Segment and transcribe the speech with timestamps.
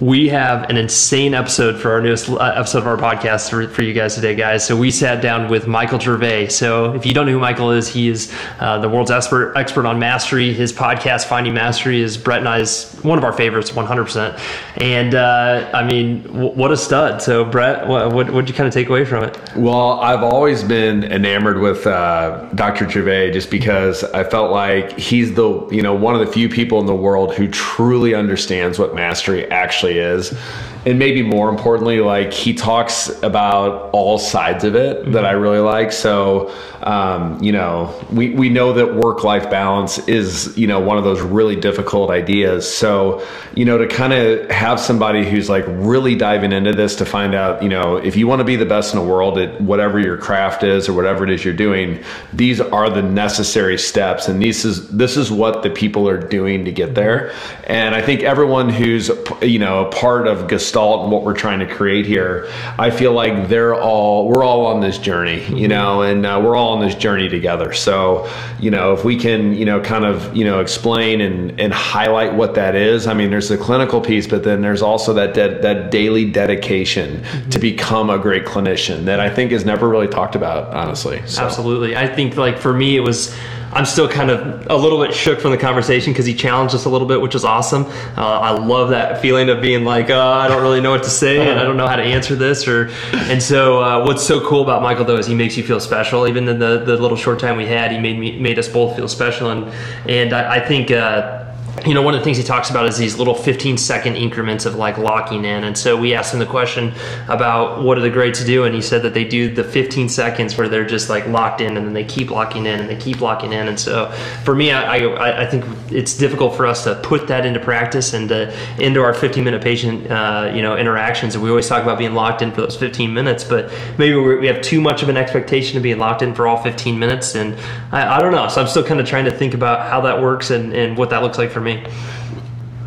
[0.00, 3.82] we have an insane episode for our newest uh, episode of our podcast for, for,
[3.82, 4.66] you guys today, guys.
[4.66, 6.48] So we sat down with Michael Gervais.
[6.48, 9.84] So if you don't know who Michael is, he is uh, the world's expert expert
[9.84, 10.54] on mastery.
[10.54, 14.40] His podcast, Finding Mastery, is Brett and I's one of our favorites, 100%.
[14.80, 17.20] And uh, I mean, w- what a stud.
[17.20, 19.38] So Brett, what what you kind of take away from it?
[19.54, 22.88] Well, I've always been enamored with uh, Dr.
[22.88, 26.80] Gervais just because I felt like he's the you know one of the few people
[26.80, 30.38] in the world who truly understands what mastery actually actually is
[30.86, 35.12] and maybe more importantly, like he talks about all sides of it mm-hmm.
[35.12, 35.92] that I really like.
[35.92, 40.96] So, um, you know, we, we know that work life balance is, you know, one
[40.96, 42.72] of those really difficult ideas.
[42.72, 47.04] So, you know, to kind of have somebody who's like really diving into this to
[47.04, 49.60] find out, you know, if you want to be the best in the world at
[49.60, 52.02] whatever your craft is or whatever it is you're doing,
[52.32, 54.28] these are the necessary steps.
[54.28, 57.34] And this is, this is what the people are doing to get there.
[57.66, 59.10] And I think everyone who's,
[59.42, 62.48] you know, a part of Gestalt and what we're trying to create here,
[62.78, 65.68] I feel like they're all we're all on this journey, you mm-hmm.
[65.68, 67.72] know, and uh, we're all on this journey together.
[67.72, 71.72] So, you know, if we can, you know, kind of, you know, explain and and
[71.72, 73.06] highlight what that is.
[73.06, 77.20] I mean, there's the clinical piece, but then there's also that de- that daily dedication
[77.20, 77.50] mm-hmm.
[77.50, 81.22] to become a great clinician that I think is never really talked about, honestly.
[81.26, 81.42] So.
[81.42, 83.34] Absolutely, I think like for me, it was
[83.72, 86.86] I'm still kind of a little bit shook from the conversation because he challenged us
[86.86, 87.84] a little bit, which was awesome.
[88.16, 91.10] Uh, I love that feeling of being like, oh, I don't really know what to
[91.10, 92.66] say and I don't know how to answer this.
[92.66, 95.78] Or and so uh, what's so cool about Michael though is he makes you feel
[95.78, 96.26] special.
[96.26, 98.96] Even in the, the little short time we had, he made me made us both
[98.96, 99.50] feel special.
[99.50, 99.72] And
[100.08, 100.90] and I, I think.
[100.90, 101.39] Uh,
[101.86, 104.66] you know, one of the things he talks about is these little 15 second increments
[104.66, 105.64] of like locking in.
[105.64, 106.92] And so we asked him the question
[107.28, 110.56] about what are the greats do, and he said that they do the 15 seconds
[110.58, 113.20] where they're just like locked in and then they keep locking in and they keep
[113.20, 113.68] locking in.
[113.68, 114.10] And so
[114.44, 118.12] for me, I, I, I think it's difficult for us to put that into practice
[118.12, 121.34] and to, into our 15 minute patient, uh, you know, interactions.
[121.34, 124.46] And we always talk about being locked in for those 15 minutes, but maybe we
[124.48, 127.34] have too much of an expectation of being locked in for all 15 minutes.
[127.34, 127.56] And
[127.92, 128.48] I, I don't know.
[128.48, 131.10] So I'm still kind of trying to think about how that works and, and what
[131.10, 131.86] that looks like for me me.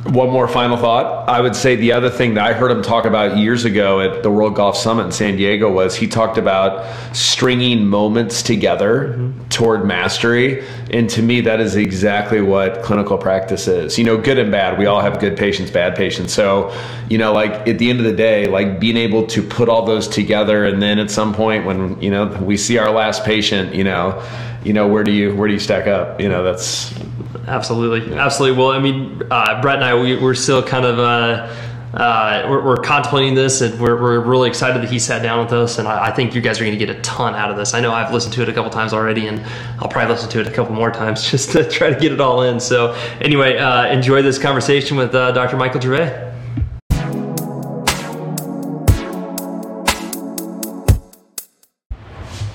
[0.06, 1.30] One more final thought.
[1.30, 4.22] I would say the other thing that I heard him talk about years ago at
[4.22, 6.86] the World Golf Summit in San Diego was he talked about
[7.16, 9.48] stringing moments together mm-hmm.
[9.48, 10.66] toward mastery.
[10.92, 13.98] And to me, that is exactly what clinical practice is.
[13.98, 14.78] You know, good and bad.
[14.78, 16.34] We all have good patients, bad patients.
[16.34, 16.78] So,
[17.10, 19.86] you know, like at the end of the day, like being able to put all
[19.86, 23.74] those together and then at some point when, you know, we see our last patient,
[23.74, 24.22] you know,
[24.66, 26.20] you know, where do you where do you stack up?
[26.20, 26.94] You know, that's
[27.48, 28.26] absolutely, yeah.
[28.26, 28.58] absolutely.
[28.58, 31.00] Well, I mean, uh, Brett and I, we, we're still kind of.
[31.00, 31.56] Uh,
[31.94, 35.54] uh, we're, we're, contemplating this and we're, we're, really excited that he sat down with
[35.54, 37.56] us and I, I think you guys are going to get a ton out of
[37.56, 39.40] this i know i've listened to it a couple times already and
[39.80, 42.20] i'll probably listen to it a couple more times just to try to get it
[42.20, 46.33] all in so anyway uh, enjoy this conversation with uh, dr michael gervais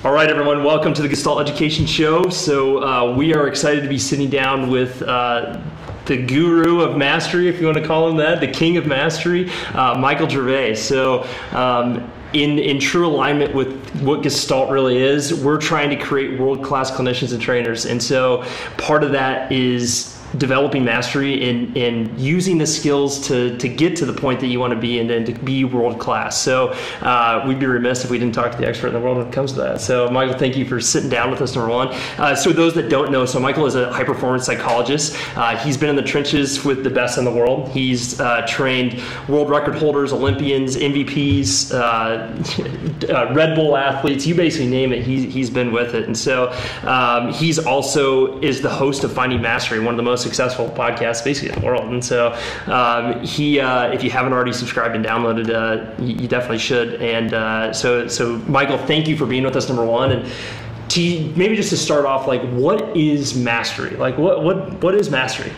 [0.09, 2.31] All right, everyone, welcome to the Gestalt Education Show.
[2.31, 5.61] So, uh, we are excited to be sitting down with uh,
[6.07, 9.51] the guru of mastery, if you want to call him that, the king of mastery,
[9.75, 10.77] uh, Michael Gervais.
[10.77, 16.41] So, um, in, in true alignment with what Gestalt really is, we're trying to create
[16.41, 17.85] world class clinicians and trainers.
[17.85, 18.47] And so,
[18.79, 24.07] part of that is developing mastery and, and using the skills to, to get to
[24.07, 26.41] the point that you want to be and then to be world class.
[26.41, 26.69] So
[27.01, 29.27] uh, we'd be remiss if we didn't talk to the expert in the world when
[29.29, 29.81] it comes to that.
[29.81, 31.89] So Michael, thank you for sitting down with us, number one.
[32.19, 35.17] Uh, so those that don't know, so Michael is a high performance psychologist.
[35.37, 37.69] Uh, he's been in the trenches with the best in the world.
[37.71, 44.69] He's uh, trained world record holders, Olympians, MVPs, uh, uh, Red Bull athletes, you basically
[44.69, 46.05] name it, he, he's been with it.
[46.05, 46.51] And so
[46.83, 50.69] um, he's also is the host of Finding Mastery, one of the most most successful
[50.69, 51.93] podcast basically in the world.
[51.93, 52.33] And so
[52.67, 57.01] um, he, uh, if you haven't already subscribed and downloaded, uh, you, you, definitely should.
[57.01, 59.69] And uh, so, so Michael, thank you for being with us.
[59.69, 60.33] Number one, and
[60.89, 63.91] to maybe just to start off, like what is mastery?
[63.97, 65.53] Like what what what is mastery?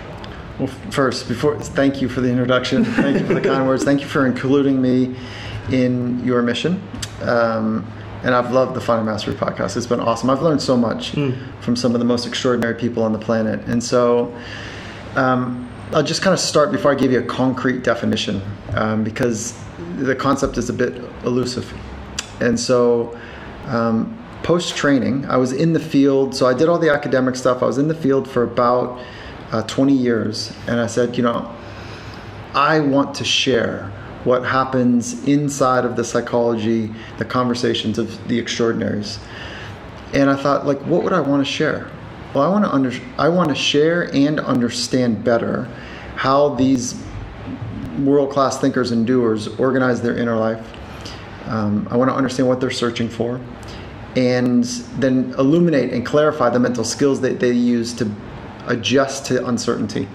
[0.59, 2.85] Well, first, before thank you for the introduction.
[2.85, 3.85] Thank you for the kind words.
[3.85, 5.15] Thank you for including me
[5.71, 6.83] in your mission.
[7.23, 7.87] Um,
[8.23, 9.77] and I've loved the Finding Mastery podcast.
[9.77, 10.31] It's been awesome.
[10.31, 11.37] I've learned so much mm.
[11.63, 13.61] from some of the most extraordinary people on the planet.
[13.67, 14.35] And so
[15.17, 18.43] um, I'll just kind of start before I give you a concrete definition
[18.75, 19.59] um, because
[19.97, 21.73] the concept is a bit elusive.
[22.41, 23.19] And so
[23.67, 26.35] um, post training, I was in the field.
[26.35, 27.63] So I did all the academic stuff.
[27.63, 29.01] I was in the field for about
[29.51, 30.53] uh, 20 years.
[30.67, 31.55] And I said, you know,
[32.55, 33.93] I want to share
[34.25, 39.19] what happens inside of the psychology, the conversations of the extraordinaries.
[40.13, 41.91] And I thought, like, what would I want to share?
[42.35, 45.65] Well, I want to under, I want to share and understand better
[46.17, 47.03] how these
[48.01, 50.67] world class thinkers and doers organize their inner life.
[51.47, 53.41] Um, I want to understand what they're searching for
[54.17, 54.65] and
[54.99, 58.11] then illuminate and clarify the mental skills that they use to
[58.67, 60.09] adjust to uncertainty,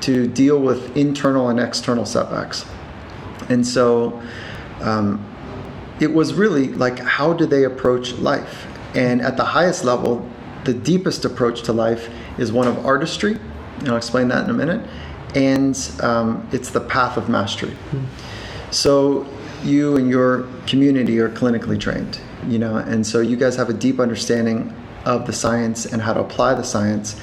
[0.00, 2.64] to deal with internal and external setbacks.
[3.48, 4.22] And so
[4.80, 5.24] um,
[6.00, 8.66] it was really like, how do they approach life?
[8.94, 10.28] And at the highest level,
[10.64, 13.38] the deepest approach to life is one of artistry,
[13.78, 14.88] and I'll explain that in a minute,
[15.34, 17.76] and um, it's the path of mastery.
[18.70, 19.26] So
[19.64, 23.72] you and your community are clinically trained, you know, and so you guys have a
[23.72, 24.74] deep understanding
[25.04, 27.20] of the science and how to apply the science.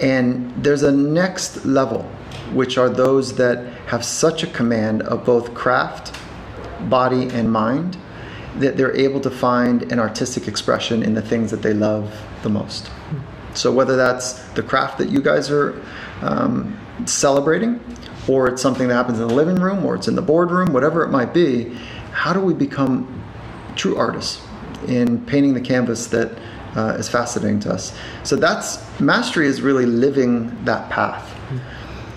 [0.00, 2.08] And there's a next level,
[2.52, 6.14] which are those that have such a command of both craft,
[6.88, 7.96] body, and mind
[8.58, 12.48] that they're able to find an artistic expression in the things that they love the
[12.48, 12.90] most.
[13.54, 15.82] So whether that's the craft that you guys are
[16.22, 17.80] um, celebrating,
[18.28, 21.02] or it's something that happens in the living room, or it's in the boardroom, whatever
[21.04, 21.74] it might be,
[22.12, 23.22] how do we become
[23.76, 24.42] true artists
[24.88, 26.36] in painting the canvas that
[26.76, 27.96] uh, is fascinating to us?
[28.24, 31.35] So that's mastery is really living that path.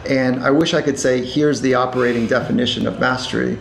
[0.08, 3.58] And I wish I could say, here's the operating definition of mastery.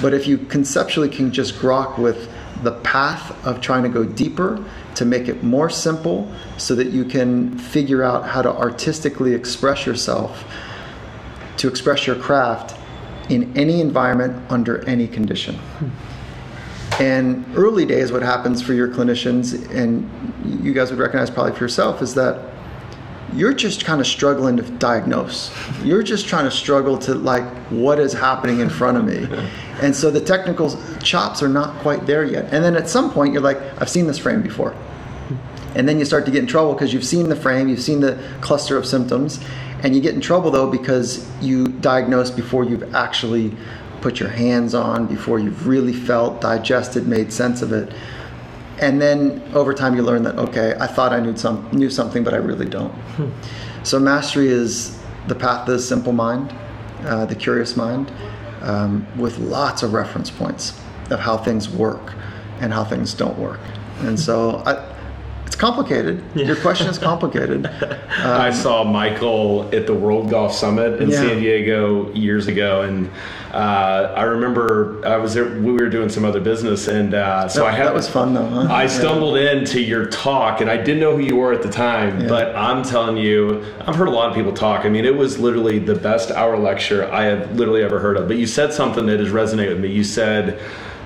[0.00, 2.30] But if you conceptually can just grok with
[2.62, 4.62] the path of trying to go deeper
[4.94, 9.86] to make it more simple so that you can figure out how to artistically express
[9.86, 10.44] yourself,
[11.56, 12.76] to express your craft
[13.30, 15.58] in any environment under any condition.
[16.98, 20.08] And early days, what happens for your clinicians, and
[20.62, 22.49] you guys would recognize probably for yourself, is that
[23.34, 25.50] you're just kind of struggling to diagnose.
[25.82, 29.28] You're just trying to struggle to like what is happening in front of me.
[29.80, 32.52] And so the technical chops are not quite there yet.
[32.52, 34.76] And then at some point you're like, I've seen this frame before.
[35.74, 38.00] And then you start to get in trouble because you've seen the frame, you've seen
[38.00, 39.42] the cluster of symptoms,
[39.82, 43.56] and you get in trouble though because you diagnose before you've actually
[44.02, 47.90] put your hands on, before you've really felt, digested, made sense of it
[48.80, 52.24] and then over time you learn that okay i thought i knew some knew something
[52.24, 52.94] but i really don't.
[53.82, 56.52] So mastery is the path of the simple mind
[57.04, 58.12] uh, the curious mind
[58.62, 60.78] um, with lots of reference points
[61.10, 62.14] of how things work
[62.60, 63.60] and how things don't work.
[64.00, 64.74] And so I,
[65.60, 67.66] complicated your question is complicated
[68.24, 71.16] I saw Michael at the World Golf Summit in Yeah.
[71.16, 73.10] San Diego years ago, and
[73.52, 75.44] uh, I remember I was there.
[75.60, 78.32] We were doing some other business, and uh, so That- I had that was fun
[78.34, 78.68] though, huh?
[78.70, 78.88] I Yeah.
[78.88, 82.28] stumbled into your talk, and I didn't know who you were at the time, Yeah.
[82.28, 84.84] but I'm telling you, I've heard a lot of people talk.
[84.86, 88.28] I mean, it was literally the best hour lecture I have literally ever heard of.
[88.28, 89.88] But you said something that has resonated with me.
[89.88, 90.58] You said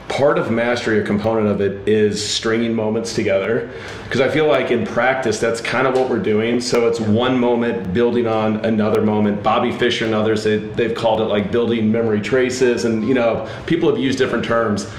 [0.08, 3.70] part of mastery, a component of it, is stringing moments together.
[4.04, 6.60] Because I feel like in practice, that's kind of what we're doing.
[6.60, 9.42] So it's one moment building on another moment.
[9.42, 13.48] Bobby Fischer and others, they, they've called it like building memory traces, and you know,
[13.66, 14.90] people have used different terms.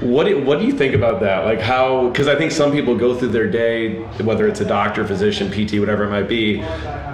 [0.00, 1.44] What do, what do you think about that?
[1.44, 2.08] Like how?
[2.10, 5.80] Because I think some people go through their day, whether it's a doctor, physician, PT,
[5.80, 6.60] whatever it might be,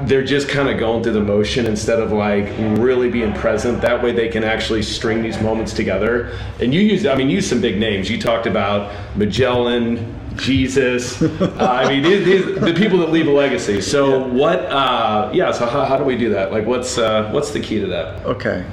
[0.02, 2.46] they're just kind of going through the motion instead of like
[2.78, 3.80] really being present.
[3.80, 6.38] That way, they can actually string these moments together.
[6.60, 8.10] And you use, I mean, you use some big names.
[8.10, 10.20] You talked about Magellan.
[10.36, 13.80] Jesus, uh, I mean, these, these, the people that leave a legacy.
[13.80, 14.64] So, what?
[14.64, 15.52] Uh, yeah.
[15.52, 16.50] So, how, how do we do that?
[16.50, 18.26] Like, what's uh, what's the key to that?
[18.26, 18.66] okay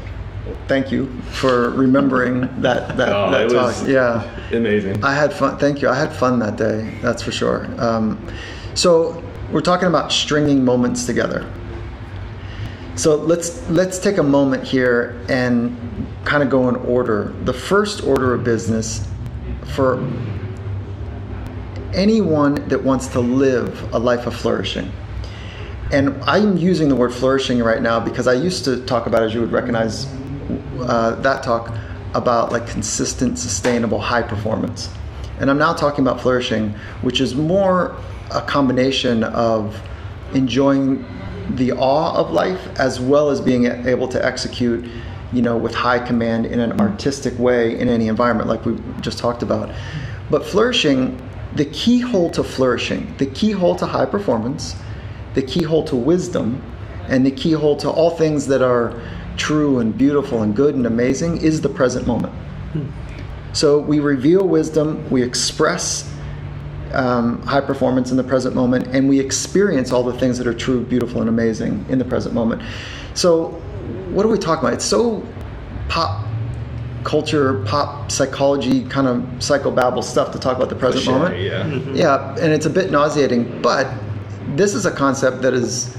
[0.67, 5.03] thank you for remembering that that, Oh, that talk was- yeah Amazing.
[5.03, 5.57] I had fun.
[5.57, 5.87] Thank you.
[5.87, 6.93] I had fun that day.
[7.01, 7.67] That's for sure.
[7.77, 8.17] Um,
[8.73, 11.45] so we're talking about stringing moments together.
[12.95, 15.77] So let's let's take a moment here and
[16.25, 17.33] kind of go in order.
[17.45, 19.07] The first order of business
[19.73, 20.03] for
[21.93, 24.91] anyone that wants to live a life of flourishing.
[25.91, 29.33] And I'm using the word flourishing right now because I used to talk about, as
[29.33, 30.07] you would recognize,
[30.81, 31.73] uh, that talk
[32.13, 34.89] about like consistent, sustainable, high performance.
[35.39, 37.95] And I'm now talking about flourishing, which is more
[38.31, 39.81] a combination of
[40.33, 41.05] enjoying
[41.49, 44.85] the awe of life as well as being able to execute,
[45.33, 49.17] you know, with high command in an artistic way in any environment, like we just
[49.17, 49.73] talked about.
[50.29, 51.21] But flourishing,
[51.55, 54.75] the keyhole to flourishing, the keyhole to high performance,
[55.33, 56.61] the keyhole to wisdom,
[57.07, 59.01] and the keyhole to all things that are
[59.37, 62.33] true and beautiful and good and amazing is the present moment.
[63.53, 66.09] So we reveal wisdom, we express
[66.93, 70.53] um, high performance in the present moment, and we experience all the things that are
[70.53, 72.61] true, beautiful, and amazing in the present moment.
[73.13, 73.49] So,
[74.11, 74.73] what are we talking about?
[74.73, 75.25] It's so
[75.89, 76.25] pop
[77.03, 81.39] culture, pop psychology, kind of psychobabble stuff to talk about the present Cliche, moment.
[81.39, 81.67] yeah.
[81.93, 83.87] Yeah, and it's a bit nauseating, but
[84.55, 85.95] this is a concept that is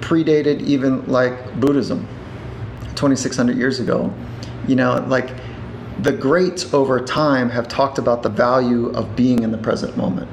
[0.00, 2.06] predated even like Buddhism.
[2.96, 4.12] 2,600 years ago.
[4.66, 5.30] You know, like
[6.00, 10.28] the greats over time have talked about the value of being in the present moment.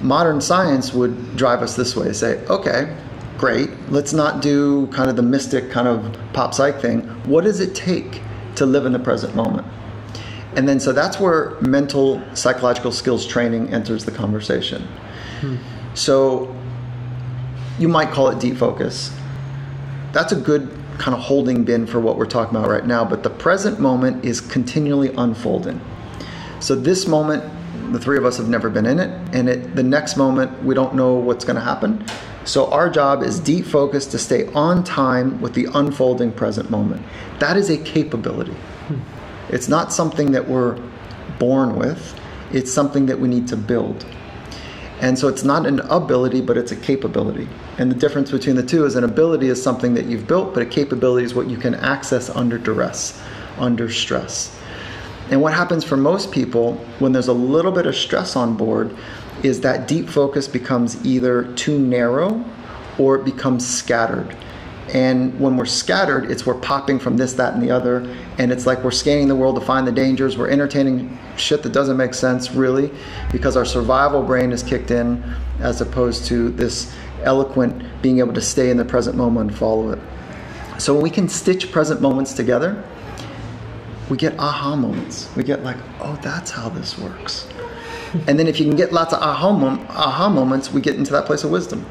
[0.00, 2.96] Modern science would drive us this way say, okay,
[3.38, 7.00] great, let's not do kind of the mystic kind of pop psych thing.
[7.24, 8.20] What does it take
[8.56, 9.66] to live in the present moment?
[10.54, 14.82] And then, so that's where mental psychological skills training enters the conversation.
[15.40, 15.56] Hmm.
[15.94, 16.54] So,
[17.78, 19.12] you might call it deep focus.
[20.12, 23.22] That's a good kind of holding bin for what we're talking about right now, but
[23.22, 25.80] the present moment is continually unfolding.
[26.60, 27.42] So, this moment,
[27.92, 30.74] the three of us have never been in it, and it, the next moment, we
[30.74, 32.04] don't know what's going to happen.
[32.44, 37.04] So, our job is deep focus to stay on time with the unfolding present moment.
[37.38, 38.52] That is a capability.
[38.52, 39.00] Hmm.
[39.48, 40.80] It's not something that we're
[41.38, 42.14] born with,
[42.52, 44.04] it's something that we need to build.
[45.02, 47.48] And so it's not an ability, but it's a capability.
[47.76, 50.62] And the difference between the two is an ability is something that you've built, but
[50.62, 53.20] a capability is what you can access under duress,
[53.58, 54.56] under stress.
[55.28, 58.96] And what happens for most people when there's a little bit of stress on board
[59.42, 62.44] is that deep focus becomes either too narrow
[62.96, 64.36] or it becomes scattered.
[64.92, 68.00] And when we're scattered, it's we're popping from this, that, and the other.
[68.38, 70.36] And it's like we're scanning the world to find the dangers.
[70.36, 72.90] We're entertaining shit that doesn't make sense, really,
[73.30, 75.22] because our survival brain is kicked in
[75.60, 79.92] as opposed to this eloquent being able to stay in the present moment and follow
[79.92, 79.98] it.
[80.78, 82.84] So when we can stitch present moments together,
[84.10, 85.34] we get aha moments.
[85.36, 87.48] We get like, oh, that's how this works.
[88.26, 91.12] and then if you can get lots of aha, mom- aha moments, we get into
[91.12, 91.86] that place of wisdom.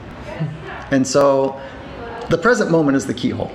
[0.92, 1.60] And so
[2.30, 3.52] the present moment is the keyhole.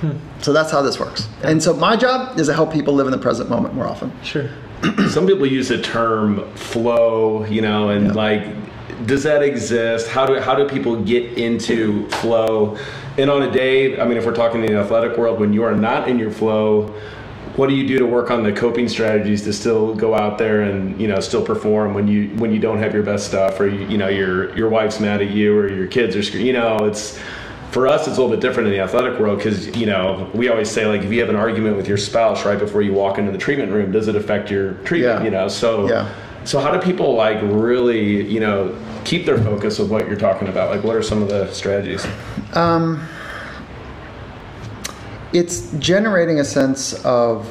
[0.00, 0.12] Hmm.
[0.42, 1.28] So that's how this works.
[1.42, 4.12] And so my job is to help people live in the present moment more often.
[4.22, 4.50] Sure.
[5.08, 8.12] Some people use the term flow, you know, and yeah.
[8.12, 8.46] like
[9.04, 10.08] does that exist?
[10.08, 12.78] How do how do people get into flow?
[13.18, 15.62] And on a day, I mean, if we're talking in the athletic world, when you
[15.64, 16.94] are not in your flow,
[17.56, 20.62] what do you do to work on the coping strategies to still go out there
[20.62, 23.66] and you know still perform when you when you don't have your best stuff or
[23.66, 26.76] you, you know your your wife's mad at you or your kids are you know
[26.84, 27.18] it's
[27.76, 30.48] for us, it's a little bit different in the athletic world because you know we
[30.48, 33.18] always say like if you have an argument with your spouse right before you walk
[33.18, 35.18] into the treatment room, does it affect your treatment?
[35.18, 35.24] Yeah.
[35.24, 36.10] You know, so yeah.
[36.46, 40.48] so how do people like really you know keep their focus of what you're talking
[40.48, 40.70] about?
[40.70, 42.06] Like, what are some of the strategies?
[42.54, 43.06] Um,
[45.34, 47.46] it's generating a sense of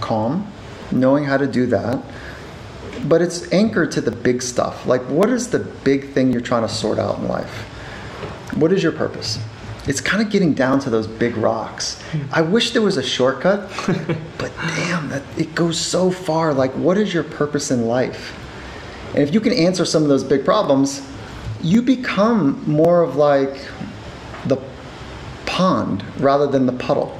[0.00, 0.52] calm,
[0.90, 2.02] knowing how to do that.
[3.04, 4.86] But it's anchored to the big stuff.
[4.86, 7.62] Like, what is the big thing you're trying to sort out in life?
[8.56, 9.38] What is your purpose?
[9.88, 12.00] It's kind of getting down to those big rocks.
[12.12, 12.22] Hmm.
[12.30, 13.70] I wish there was a shortcut,
[14.38, 16.52] but damn, that it goes so far.
[16.52, 18.36] Like, what is your purpose in life?
[19.14, 21.08] And if you can answer some of those big problems,
[21.62, 23.66] you become more of like
[24.44, 24.58] the
[25.46, 27.18] pond rather than the puddle.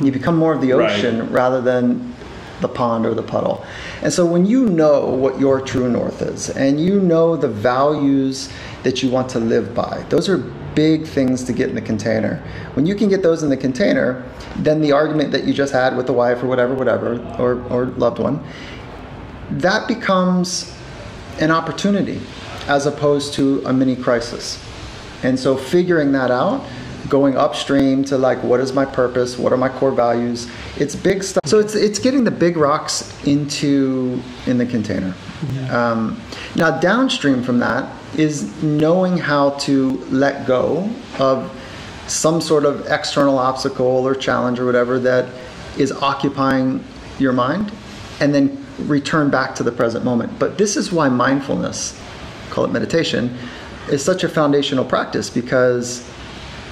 [0.00, 1.30] You become more of the ocean right.
[1.30, 2.14] rather than
[2.60, 3.64] the pond or the puddle.
[4.02, 8.52] And so when you know what your true north is and you know the values
[8.82, 10.38] that you want to live by, those are
[10.74, 12.36] big things to get in the container.
[12.74, 14.24] When you can get those in the container,
[14.56, 17.86] then the argument that you just had with the wife or whatever, whatever, or, or
[17.86, 18.44] loved one,
[19.50, 20.76] that becomes
[21.40, 22.20] an opportunity
[22.68, 24.64] as opposed to a mini crisis.
[25.22, 26.64] And so figuring that out,
[27.08, 30.48] going upstream to like what is my purpose, what are my core values,
[30.78, 31.44] it's big stuff.
[31.46, 35.14] So it's it's getting the big rocks into in the container.
[35.52, 35.90] Yeah.
[35.90, 36.20] Um,
[36.54, 41.50] now downstream from that, is knowing how to let go of
[42.08, 45.28] some sort of external obstacle or challenge or whatever that
[45.78, 46.84] is occupying
[47.18, 47.70] your mind
[48.20, 50.38] and then return back to the present moment.
[50.38, 52.00] But this is why mindfulness,
[52.50, 53.36] call it meditation,
[53.88, 56.08] is such a foundational practice because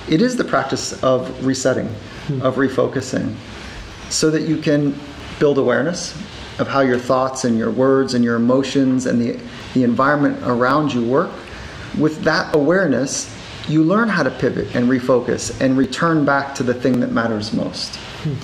[0.09, 1.87] it is the practice of resetting,
[2.27, 2.43] hmm.
[2.43, 3.35] of refocusing,
[4.11, 4.99] so that you can
[5.39, 6.17] build awareness
[6.59, 9.41] of how your thoughts and your words and your emotions and the
[9.75, 11.31] the environment around you work,
[11.99, 13.35] with that awareness,
[13.69, 17.53] you learn how to pivot and refocus and return back to the thing that matters
[17.53, 17.97] most.
[17.97, 18.35] Hmm.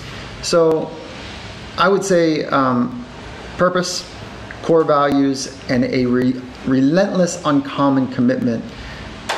[0.43, 0.91] So
[1.77, 3.05] I would say um,
[3.57, 4.09] purpose,
[4.61, 8.63] core values, and a re- relentless, uncommon commitment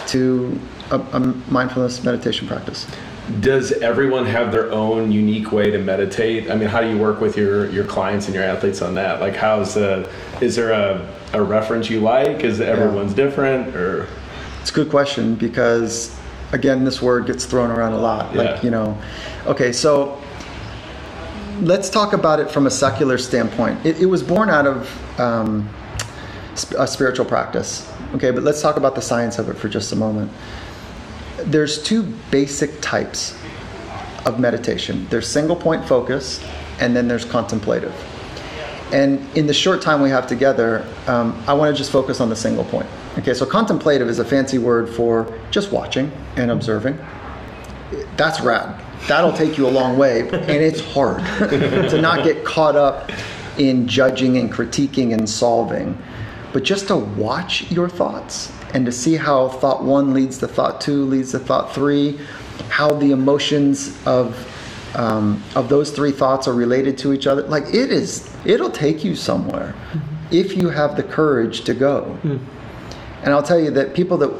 [0.07, 0.59] to
[0.91, 2.85] a, a mindfulness meditation practice
[3.39, 6.49] does everyone have their own unique way to meditate?
[6.49, 9.19] I mean, how do you work with your your clients and your athletes on that?
[9.19, 12.43] Like, how's the is there a a reference you like?
[12.43, 13.25] Is everyone's yeah.
[13.25, 14.07] different or?
[14.61, 16.17] It's a good question because
[16.53, 18.33] again, this word gets thrown around a lot.
[18.33, 18.41] Yeah.
[18.41, 18.97] Like you know,
[19.45, 20.21] okay, so
[21.61, 23.85] let's talk about it from a secular standpoint.
[23.85, 25.69] It, it was born out of um,
[26.77, 27.91] a spiritual practice.
[28.15, 30.31] Okay, but let's talk about the science of it for just a moment
[31.45, 33.37] there's two basic types
[34.25, 35.07] of meditation.
[35.09, 36.43] There's single point focus,
[36.79, 37.93] and then there's contemplative.
[38.91, 42.29] And in the short time we have together, um, I want to just focus on
[42.29, 42.87] the single point.
[43.17, 46.97] Okay, so contemplative is a fancy word for just watching and observing.
[48.15, 48.81] That's rad.
[49.07, 53.11] That'll take you a long way, and it's hard to not get caught up
[53.57, 55.97] in judging and critiquing and solving,
[56.57, 60.81] but just to watch your thoughts and to see how thought one leads to thought
[60.81, 62.19] two, leads to thought three,
[62.69, 64.35] how the emotions of
[64.95, 67.43] um, of those three thoughts are related to each other.
[67.43, 69.75] Like it is, it'll take you somewhere
[70.31, 72.17] if you have the courage to go.
[73.21, 74.33] And I'll tell you that people that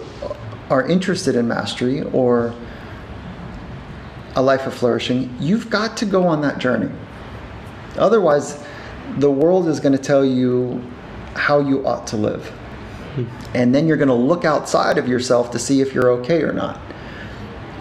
[0.72, 2.52] are interested in mastery or
[4.36, 6.90] a life of flourishing, you've got to go on that journey.
[7.96, 8.66] Otherwise,
[9.20, 10.82] the world is going to tell you
[11.38, 12.52] how you ought to live.
[13.54, 16.54] And then you're going to look outside of yourself to see if you're okay or
[16.54, 16.80] not.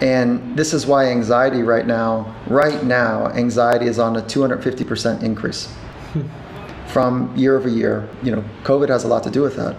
[0.01, 5.73] And this is why anxiety right now, right now, anxiety is on a 250% increase
[6.87, 8.07] from year over year.
[8.23, 9.75] You know, COVID has a lot to do with that.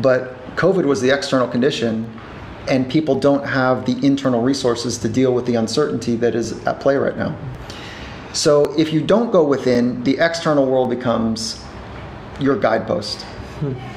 [0.00, 2.10] But COVID was the external condition,
[2.68, 6.80] and people don't have the internal resources to deal with the uncertainty that is at
[6.80, 7.36] play right now.
[8.34, 11.64] So if you don't go within, the external world becomes
[12.40, 13.24] your guidepost.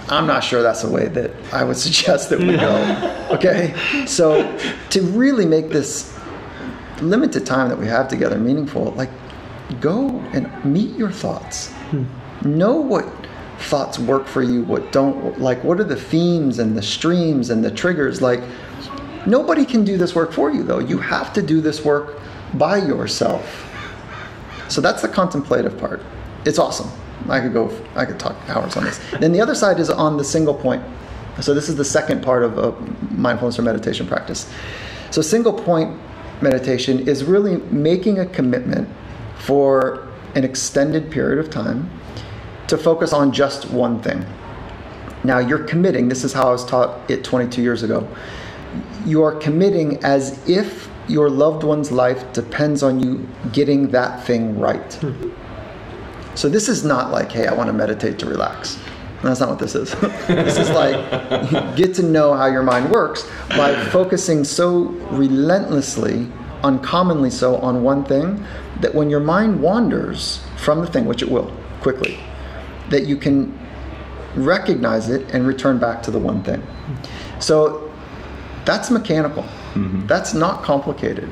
[0.10, 3.36] I'm not sure that's the way that I would suggest that we go.
[3.36, 3.74] Okay?
[4.06, 4.58] So
[4.90, 6.18] to really make this
[7.02, 9.10] limited time that we have together meaningful, like
[9.80, 11.74] go and meet your thoughts.
[12.44, 13.08] Know what
[13.60, 17.64] thoughts work for you, what don't like what are the themes and the streams and
[17.64, 18.42] the triggers like
[19.28, 20.80] nobody can do this work for you though.
[20.80, 22.20] You have to do this work
[22.56, 23.68] by yourself.
[24.68, 26.02] So that's the contemplative part.
[26.46, 26.90] It's awesome.
[27.30, 29.00] I could go, I could talk hours on this.
[29.20, 30.84] Then the other side is on the single point.
[31.40, 32.72] So this is the second part of a
[33.14, 34.52] mindfulness or meditation practice.
[35.12, 36.00] So single point
[36.42, 38.90] meditation is really making a commitment
[39.38, 41.90] for an extended period of time
[42.68, 44.26] to focus on just one thing.
[45.24, 48.08] Now you're committing, this is how I was taught it 22 years ago.
[49.06, 54.58] You are committing as if your loved one's life depends on you getting that thing
[54.60, 54.94] right.
[54.94, 55.32] Hmm.
[56.36, 58.80] So this is not like, hey, I want to meditate to relax.
[59.22, 59.92] That's not what this is.
[60.28, 66.28] this is like get to know how your mind works by focusing so relentlessly,
[66.64, 68.44] uncommonly so, on one thing
[68.80, 72.20] that when your mind wanders from the thing, which it will quickly,
[72.90, 73.58] that you can
[74.36, 76.66] recognize it and return back to the one thing.
[77.40, 77.92] So
[78.66, 79.44] that's mechanical.
[79.74, 80.08] Mm-hmm.
[80.08, 81.30] That's not complicated.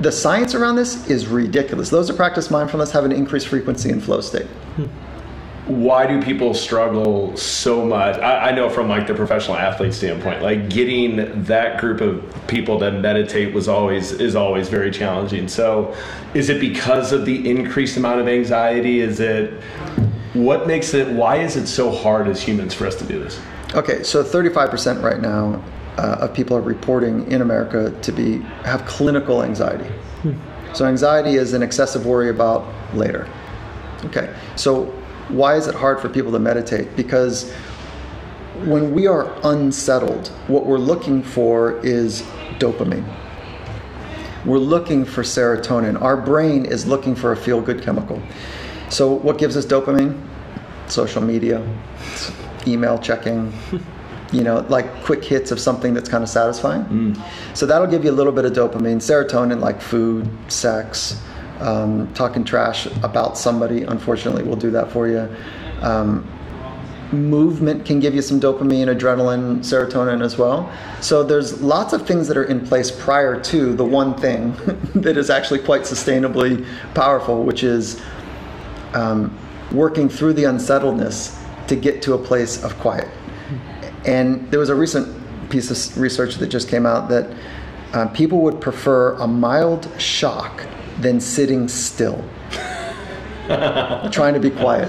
[0.00, 1.90] The science around this is ridiculous.
[1.90, 4.46] Those that practice mindfulness have an increased frequency in flow state.
[5.66, 10.42] why do people struggle so much I, I know from like the professional athlete standpoint
[10.42, 15.94] like getting that group of people to meditate was always is always very challenging so
[16.34, 19.62] is it because of the increased amount of anxiety is it
[20.32, 23.38] what makes it why is it so hard as humans for us to do this
[23.72, 25.62] Okay, so 35% right now
[25.96, 29.90] uh, of people are reporting in America to be have clinical anxiety.
[30.72, 33.28] So anxiety is an excessive worry about later.
[34.04, 34.84] Okay, so
[35.28, 36.96] why is it hard for people to meditate?
[36.96, 37.52] Because
[38.64, 42.22] when we are unsettled, what we're looking for is
[42.58, 43.04] dopamine.
[44.44, 46.00] We're looking for serotonin.
[46.00, 48.22] Our brain is looking for a feel good chemical.
[48.88, 50.20] So, what gives us dopamine?
[50.88, 51.66] Social media,
[52.66, 53.52] email checking,
[54.32, 57.14] you know, like quick hits of something that's kind of satisfying.
[57.54, 58.96] So, that'll give you a little bit of dopamine.
[58.96, 61.20] Serotonin, like food, sex,
[61.60, 65.28] um, talking trash about somebody, unfortunately, will do that for you.
[65.82, 66.26] Um,
[67.12, 70.72] movement can give you some dopamine, adrenaline, serotonin as well.
[71.00, 74.52] So there's lots of things that are in place prior to the one thing
[74.94, 78.00] that is actually quite sustainably powerful, which is
[78.94, 79.36] um,
[79.72, 81.38] working through the unsettledness
[81.68, 83.08] to get to a place of quiet.
[84.06, 85.08] And there was a recent
[85.50, 87.30] piece of research that just came out that
[87.92, 90.64] uh, people would prefer a mild shock
[91.00, 92.22] than sitting still
[94.12, 94.88] trying to be quiet.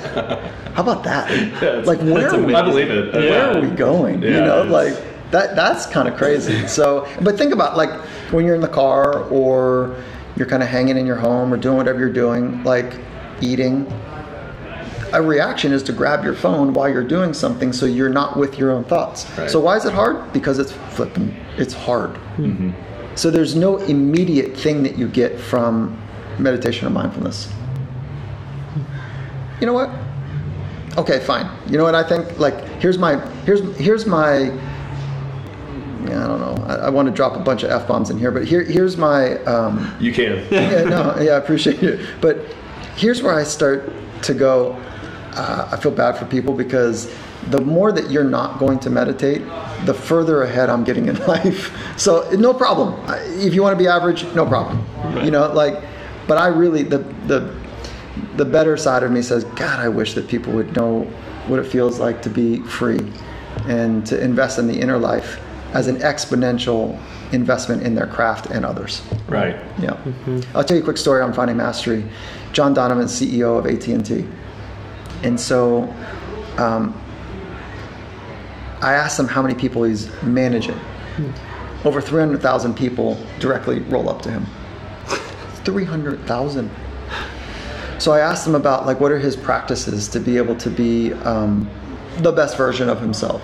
[0.73, 1.85] How about that?
[1.85, 3.57] like where are we, i believe it where Yeah.
[3.57, 4.21] are we going?
[4.21, 4.93] you know, like
[5.31, 6.67] that that's kind of crazy.
[6.67, 7.89] So, but think about like
[8.31, 9.95] when you're in the car or
[10.35, 12.93] you're kind of hanging in your home or doing whatever you're doing, like
[13.41, 13.85] eating.
[15.13, 18.57] A reaction is to grab your phone while you're doing something so you're not with
[18.57, 19.29] your own thoughts.
[19.37, 19.49] Right.
[19.49, 20.31] So why is it hard?
[20.31, 21.35] Because it's flipping.
[21.57, 22.17] It's hard.
[23.15, 26.01] So there's no immediate thing that you get from
[26.39, 27.51] meditation or mindfulness.
[29.59, 29.89] You know what?
[30.97, 31.49] Okay, fine.
[31.69, 32.39] You know what I think?
[32.39, 34.51] Like here's my here's here's my
[36.05, 36.63] I don't know.
[36.67, 38.97] I, I want to drop a bunch of f bombs in here, but here here's
[38.97, 39.35] my.
[39.43, 40.45] Um, You can.
[40.51, 42.05] yeah, no, yeah, I appreciate it.
[42.21, 42.39] But
[42.95, 43.91] here's where I start
[44.23, 44.81] to go.
[45.33, 47.13] Uh, I feel bad for people because
[47.49, 49.41] the more that you're not going to meditate,
[49.85, 51.75] the further ahead I'm getting in life.
[51.97, 52.99] So no problem.
[53.39, 54.85] If you want to be average, no problem.
[55.23, 55.81] You know, like,
[56.27, 57.53] but I really the the
[58.35, 61.03] the better side of me says, God, I wish that people would know
[61.47, 62.99] what it feels like to be free
[63.67, 65.39] and to invest in the inner life
[65.73, 66.99] as an exponential
[67.33, 69.01] investment in their craft and others.
[69.27, 69.55] Right.
[69.79, 69.97] Yeah.
[70.53, 72.03] I'll tell you a quick story on finding mastery.
[72.51, 74.27] John Donovan, CEO of AT&T.
[75.23, 75.83] And so
[76.57, 76.99] um,
[78.81, 80.79] I asked him how many people he's managing.
[81.85, 84.45] Over 300,000 people directly roll up to him.
[85.63, 86.69] 300,000.
[87.99, 91.13] So I asked him about like what are his practices to be able to be
[91.13, 91.69] um,
[92.17, 93.43] the best version of himself.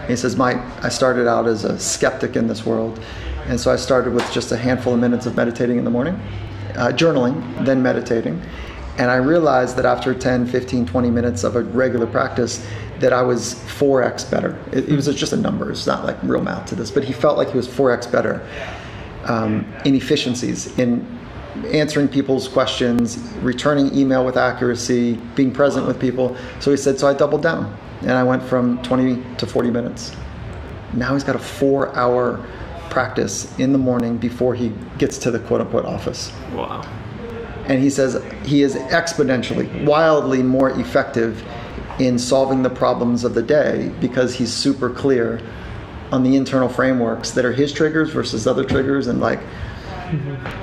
[0.00, 3.00] And he says, "Mike, I started out as a skeptic in this world,
[3.46, 6.14] and so I started with just a handful of minutes of meditating in the morning,
[6.76, 8.40] uh, journaling, then meditating."
[8.98, 12.66] And I realized that after 10, 15, 20 minutes of a regular practice,
[13.00, 14.58] that I was 4x better.
[14.72, 15.70] It, it was just a number.
[15.70, 18.46] It's not like real math to this, but he felt like he was 4x better
[19.24, 21.06] um, in efficiencies, in
[21.66, 26.36] answering people's questions, returning email with accuracy, being present with people.
[26.60, 30.14] So he said, so I doubled down and I went from 20 to 40 minutes.
[30.92, 32.46] Now he's got a four hour
[32.90, 36.32] practice in the morning before he gets to the quote unquote office.
[36.52, 36.82] Wow.
[37.68, 41.44] And he says he is exponentially, wildly more effective
[41.98, 45.40] in solving the problems of the day because he's super clear
[46.12, 49.06] on the internal frameworks that are his triggers versus other triggers.
[49.08, 49.40] And like,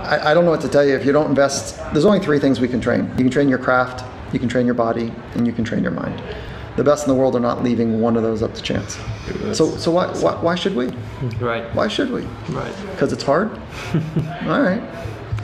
[0.01, 0.95] I, I don't know what to tell you.
[0.95, 3.57] If you don't invest, there's only three things we can train you can train your
[3.57, 6.21] craft, you can train your body, and you can train your mind.
[6.75, 8.97] The best in the world are not leaving one of those up to chance.
[9.51, 10.87] So, so why, why, why should we?
[11.39, 11.63] Right.
[11.75, 12.21] Why should we?
[12.49, 12.73] Right.
[12.91, 13.51] Because it's hard?
[14.45, 14.81] All right.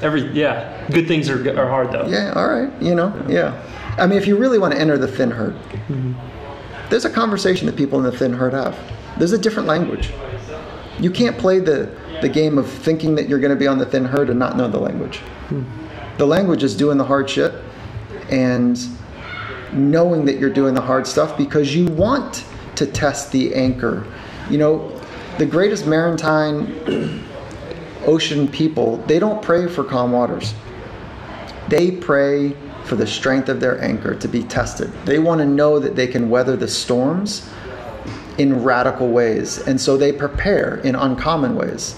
[0.01, 2.07] Every yeah, good things are are hard though.
[2.07, 2.71] Yeah, all right.
[2.81, 3.61] You know, yeah.
[3.97, 5.57] I mean, if you really want to enter the thin herd,
[6.89, 8.77] there's a conversation that people in the thin herd have.
[9.17, 10.11] There's a different language.
[10.99, 13.85] You can't play the, the game of thinking that you're going to be on the
[13.85, 15.21] thin herd and not know the language.
[16.17, 17.53] The language is doing the hard shit
[18.29, 18.79] and
[19.73, 24.05] knowing that you're doing the hard stuff because you want to test the anchor.
[24.49, 25.01] You know,
[25.37, 27.23] the greatest maritime
[28.09, 30.53] ocean people, they don't pray for calm waters.
[31.69, 34.91] They pray for the strength of their anchor to be tested.
[35.05, 37.47] They want to know that they can weather the storms
[38.39, 39.59] in radical ways.
[39.67, 41.95] And so they prepare in uncommon ways.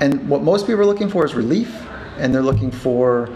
[0.00, 1.70] And what most people are looking for is relief,
[2.18, 3.28] and they're looking for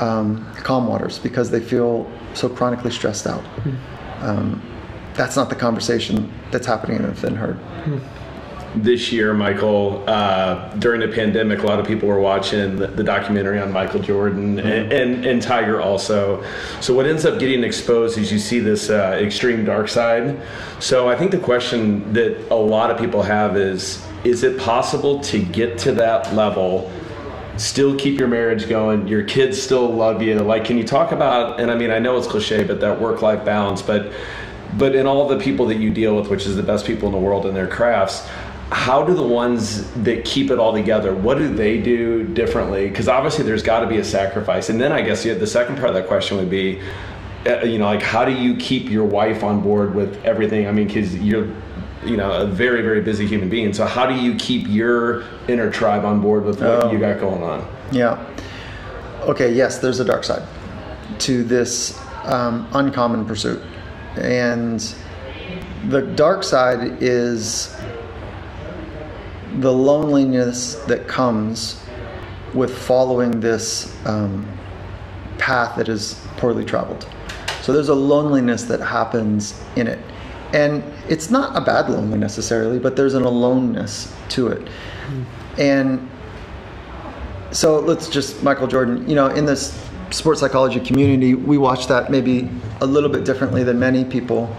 [0.00, 3.44] um, calm waters because they feel so chronically stressed out.
[4.20, 4.60] Um,
[5.14, 7.58] that's not the conversation that's happening in the thin herd.
[8.76, 13.02] This year, Michael, uh, during the pandemic, a lot of people were watching the, the
[13.02, 16.44] documentary on Michael Jordan and, and, and Tiger also.
[16.80, 20.40] So, what ends up getting exposed is you see this uh, extreme dark side.
[20.78, 25.20] So, I think the question that a lot of people have is is it possible
[25.20, 26.90] to get to that level?
[27.56, 29.08] Still keep your marriage going.
[29.08, 30.38] Your kids still love you.
[30.40, 31.60] Like, can you talk about?
[31.60, 33.80] And I mean, I know it's cliche, but that work-life balance.
[33.80, 34.12] But
[34.76, 37.12] but in all the people that you deal with, which is the best people in
[37.12, 38.28] the world in their crafts,
[38.72, 43.08] how do the ones that keep it all together what do they do differently because
[43.08, 45.94] obviously there's got to be a sacrifice and then i guess the second part of
[45.94, 46.80] that question would be
[47.46, 50.72] uh, you know like how do you keep your wife on board with everything i
[50.72, 51.46] mean because you're
[52.04, 55.70] you know a very very busy human being so how do you keep your inner
[55.70, 56.90] tribe on board with what Oh.
[56.92, 58.18] you got going on Yeah.
[59.22, 60.42] Okay, yes, there's a dark side
[61.20, 63.60] to this um, uncommon pursuit.
[64.16, 64.78] And
[65.88, 67.74] the dark side is
[69.60, 71.82] the loneliness that comes
[72.54, 74.46] with following this um,
[75.38, 77.08] path that is poorly traveled.
[77.62, 79.98] So there's a loneliness that happens in it.
[80.52, 84.68] And it's not a bad loneliness necessarily, but there's an aloneness to it.
[85.58, 86.08] And
[87.50, 89.08] so let's just Michael Jordan.
[89.08, 92.48] You know, in this sports psychology community, we watch that maybe
[92.80, 94.54] a little bit differently than many people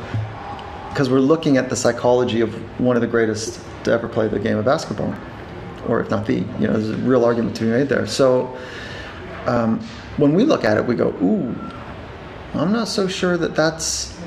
[0.90, 4.39] because we're looking at the psychology of one of the greatest to ever play the
[4.39, 5.13] game of basketball,
[5.88, 6.36] or if not the.
[6.60, 8.06] You know, there's a real argument to be made there.
[8.06, 8.56] So
[9.45, 9.80] um,
[10.17, 11.56] when we look at it, we go, "Ooh,
[12.54, 14.17] I'm not so sure that that's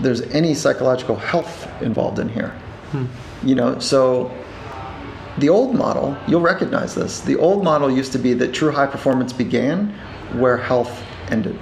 [0.00, 2.54] there's any psychological health involved in here."
[3.42, 4.30] You know, so
[5.38, 7.20] the old model, you'll recognize this.
[7.20, 9.88] The old model used to be that true high performance began
[10.34, 11.58] where health ended.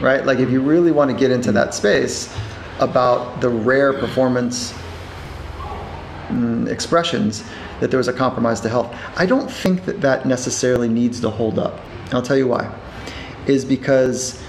[0.00, 0.24] Right?
[0.24, 2.34] Like if you really want to get into that space
[2.80, 4.74] about the rare performance
[6.68, 7.44] expressions,
[7.80, 8.94] that there was a compromise to health.
[9.16, 11.80] I don't think that that necessarily needs to hold up.
[12.04, 12.74] And I'll tell you why.
[13.46, 14.42] Is because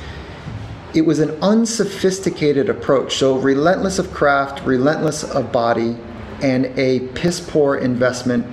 [0.93, 3.17] it was an unsophisticated approach.
[3.17, 5.97] So relentless of craft, relentless of body,
[6.41, 8.45] and a piss poor investment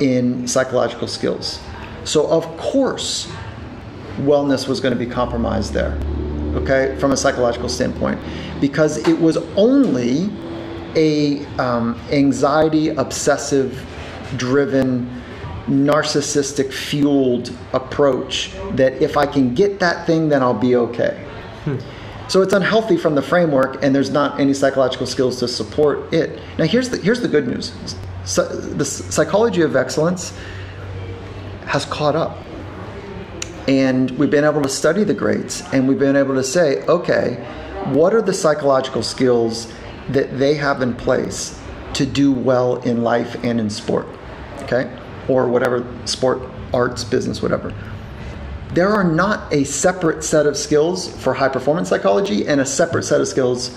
[0.00, 1.60] in psychological skills.
[2.04, 3.30] So of course,
[4.18, 5.98] wellness was going to be compromised there.
[6.54, 8.18] Okay, from a psychological standpoint,
[8.60, 10.30] because it was only
[10.96, 13.84] a um, anxiety obsessive
[14.36, 15.22] driven
[15.66, 21.24] narcissistic fueled approach that if I can get that thing, then I'll be okay.
[22.28, 26.38] So it's unhealthy from the framework, and there's not any psychological skills to support it.
[26.58, 27.72] Now, here's the, here's the good news
[28.24, 30.38] so, the psychology of excellence
[31.64, 32.36] has caught up.
[33.66, 37.36] And we've been able to study the greats, and we've been able to say, okay,
[37.86, 39.72] what are the psychological skills
[40.10, 41.60] that they have in place
[41.94, 44.06] to do well in life and in sport?
[44.62, 44.90] Okay?
[45.28, 46.42] Or whatever sport,
[46.72, 47.74] arts, business, whatever
[48.72, 53.04] there are not a separate set of skills for high performance psychology and a separate
[53.04, 53.76] set of skills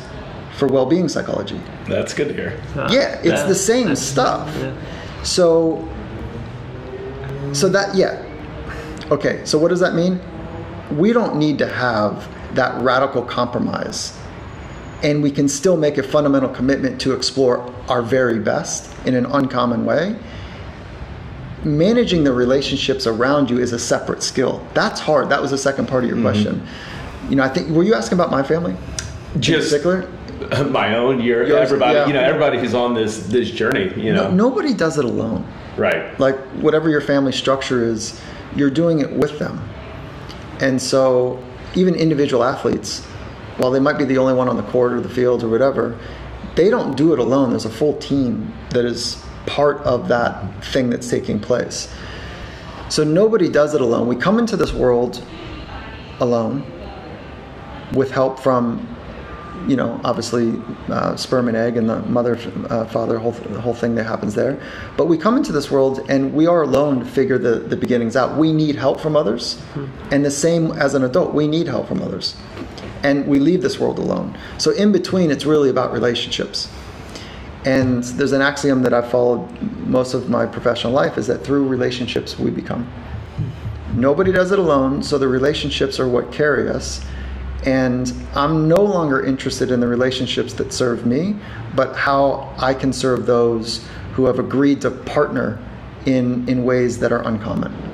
[0.58, 1.60] for well being psychology.
[1.88, 2.62] That's good to hear.
[2.76, 4.54] Uh, yeah, it's yeah, the same stuff.
[4.58, 4.76] Yeah.
[5.24, 5.88] So,
[7.54, 8.28] so that, yeah.
[9.12, 10.20] Okay, so what does that mean?
[10.91, 14.17] We don't need to have that radical compromise.
[15.04, 19.26] And we can still make a fundamental commitment to explore our very best in an
[19.26, 20.16] uncommon way
[21.64, 24.66] managing the relationships around you is a separate skill.
[24.74, 25.30] That's hard.
[25.30, 26.26] That was the second part of your mm-hmm.
[26.26, 26.68] question.
[27.30, 28.76] You know, I think were you asking about my family?
[29.40, 30.10] Just particular?
[30.70, 31.22] my own.
[31.22, 31.96] Your Yours, everybody.
[31.96, 32.08] Yeah.
[32.08, 33.94] You know, everybody who's on this this journey.
[33.96, 35.48] You know, no, nobody does it alone.
[35.78, 36.20] Right.
[36.20, 38.20] Like whatever your family structure is,
[38.56, 39.68] you're doing it with them.
[40.60, 41.42] And so,
[41.76, 43.08] even individual athletes,
[43.58, 45.98] while they might be the only one on the court or the field or whatever,
[46.56, 47.52] they don't do it alone.
[47.52, 51.94] There's a full team that is part of that thing that's taking place.
[52.90, 54.08] So nobody does it alone.
[54.08, 55.24] We come into this world
[56.20, 56.66] alone
[57.94, 58.88] with help from,
[59.68, 62.38] you know, obviously uh, sperm and egg and the mother,
[62.70, 64.62] uh, father, whole, the whole thing that happens there.
[64.98, 68.16] But we come into this world and we are alone to figure the, the beginnings
[68.16, 68.38] out.
[68.38, 69.56] We need help from others.
[69.74, 70.14] Mm-hmm.
[70.14, 72.36] And the same as an adult, we need help from others.
[73.04, 74.38] And we leave this world alone.
[74.58, 76.72] So in between, it's really about relationships.
[77.66, 81.68] And there's an axiom that I've followed most of my professional life is that through
[81.68, 82.92] relationships we become.
[83.94, 87.06] Nobody does it alone, so the relationships are what carry us.
[87.66, 91.36] And I'm no longer interested in the relationships that serve me,
[91.76, 95.60] but how I can serve those who have agreed to partner
[96.06, 97.90] in, in ways that are uncommon.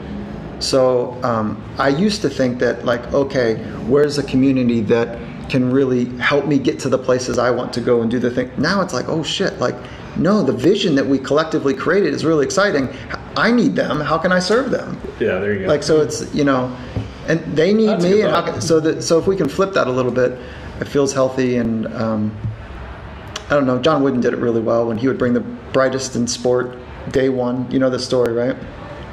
[0.60, 3.56] So um, I used to think that, like, okay,
[3.88, 7.82] where's a community that can really help me get to the places I want to
[7.82, 8.52] go and do the thing.
[8.58, 9.76] Now it's like, oh shit, like,
[10.18, 12.90] no, the vision that we collectively created is really exciting.
[13.38, 14.02] I need them.
[14.02, 15.00] How can I serve them?
[15.20, 15.68] Yeah, there you go.
[15.68, 16.76] Like, so it's, you know,
[17.28, 18.22] and they need That's me.
[18.22, 20.38] And how can, so that, so if we can flip that a little bit,
[20.82, 21.58] it feels healthy.
[21.58, 22.36] And, um,
[23.50, 25.42] I don't know, John Wooden did it really well when he would bring the
[25.72, 26.78] brightest in sport
[27.12, 27.70] day one.
[27.72, 28.58] You know the story, right?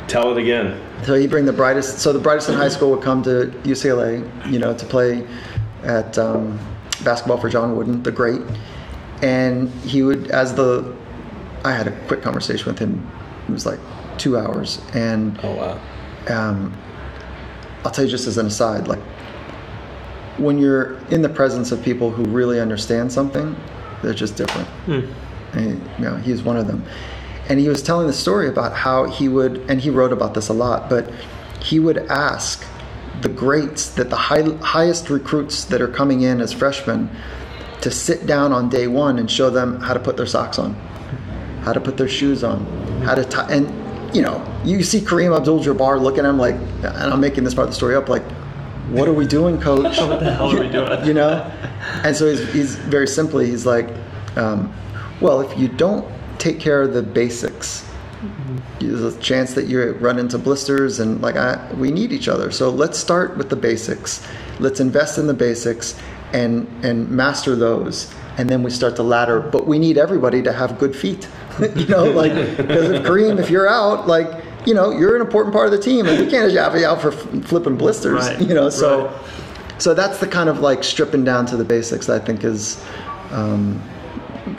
[0.08, 0.80] Tell it again.
[1.04, 1.98] So he'd bring the brightest.
[1.98, 5.26] So the brightest in high school would come to UCLA, you know, to play
[5.82, 6.58] at um,
[7.04, 8.40] basketball for John Wooden, the great.
[9.22, 10.94] And he would, as the,
[11.64, 13.10] I had a quick conversation with him.
[13.48, 13.80] It was like
[14.18, 14.80] two hours.
[14.94, 15.80] And oh wow.
[16.28, 16.76] Um,
[17.84, 19.02] I'll tell you just as an aside, like
[20.38, 23.54] when you're in the presence of people who really understand something,
[24.02, 24.68] they're just different.
[24.86, 25.00] Hmm.
[25.56, 26.84] And, you know, he's one of them.
[27.48, 30.48] And he was telling the story about how he would, and he wrote about this
[30.48, 31.10] a lot, but
[31.60, 32.64] he would ask
[33.20, 37.10] the greats, that the high, highest recruits that are coming in as freshmen,
[37.80, 40.74] to sit down on day one and show them how to put their socks on,
[41.62, 42.64] how to put their shoes on,
[43.02, 43.50] how to tie.
[43.50, 43.66] And
[44.14, 47.66] you know, you see Kareem Abdul-Jabbar looking at him like, and I'm making this part
[47.66, 48.22] of the story up, like,
[48.90, 49.82] what are we doing, coach?
[49.98, 51.04] what the hell are we doing?
[51.04, 51.42] you know,
[52.04, 53.88] and so he's, he's very simply, he's like,
[54.36, 54.72] um,
[55.20, 56.06] well, if you don't
[56.38, 57.88] take care of the basics.
[58.80, 62.50] There's a chance that you run into blisters and like I, we need each other.
[62.50, 64.26] So let's start with the basics.
[64.60, 66.00] Let's invest in the basics
[66.32, 68.12] and and master those.
[68.38, 69.40] And then we start the ladder.
[69.40, 71.28] But we need everybody to have good feet
[71.76, 75.54] you know like because if Kareem if you're out like you know you're an important
[75.54, 78.40] part of the team and we can't just have you out for flipping blisters right.
[78.40, 79.80] you know so right.
[79.80, 82.84] so that's the kind of like stripping down to the basics I think is
[83.30, 83.80] um,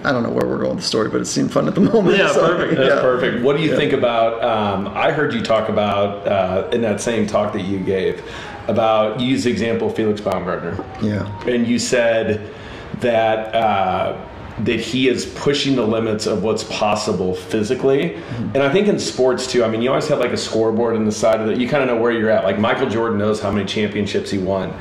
[0.04, 1.82] I don't know where we're going with the story, but it seemed fun at the
[1.93, 2.17] moment.
[2.17, 2.78] Yeah, so, perfect.
[2.78, 3.02] That's yeah.
[3.02, 3.43] perfect.
[3.43, 3.78] What do you yeah.
[3.78, 4.43] think about?
[4.43, 8.24] Um, I heard you talk about uh, in that same talk that you gave
[8.67, 10.84] about you used the example Felix Baumgartner.
[11.02, 12.52] Yeah, and you said
[13.00, 14.17] that uh,
[14.59, 18.11] that he is pushing the limits of what's possible physically.
[18.11, 18.43] Mm-hmm.
[18.55, 21.03] And I think in sports too, I mean, you always have like a scoreboard on
[21.03, 21.57] the side of it.
[21.57, 22.45] You kind of know where you're at.
[22.45, 24.73] Like Michael Jordan knows how many championships he won.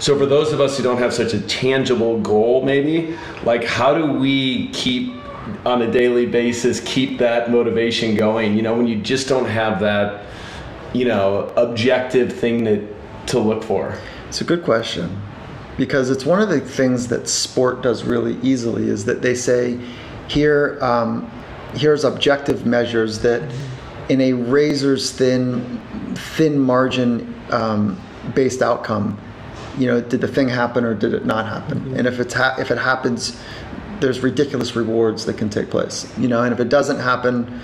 [0.00, 3.94] So for those of us who don't have such a tangible goal, maybe, like how
[3.94, 5.14] do we keep
[5.64, 8.56] on a daily basis, keep that motivation going?
[8.56, 10.26] You know, when you just don't have that,
[10.92, 12.82] you know, objective thing that
[13.28, 13.96] to look for.
[14.28, 15.22] It's a good question
[15.80, 19.80] because it's one of the things that sport does really easily is that they say
[20.28, 21.28] here um,
[21.72, 23.42] here's objective measures that
[24.10, 25.80] in a razor's thin
[26.36, 27.98] thin margin um,
[28.34, 29.18] based outcome
[29.78, 31.96] you know did the thing happen or did it not happen mm-hmm.
[31.96, 33.40] and if it's ha- if it happens
[34.00, 37.58] there's ridiculous rewards that can take place you know and if it doesn't happen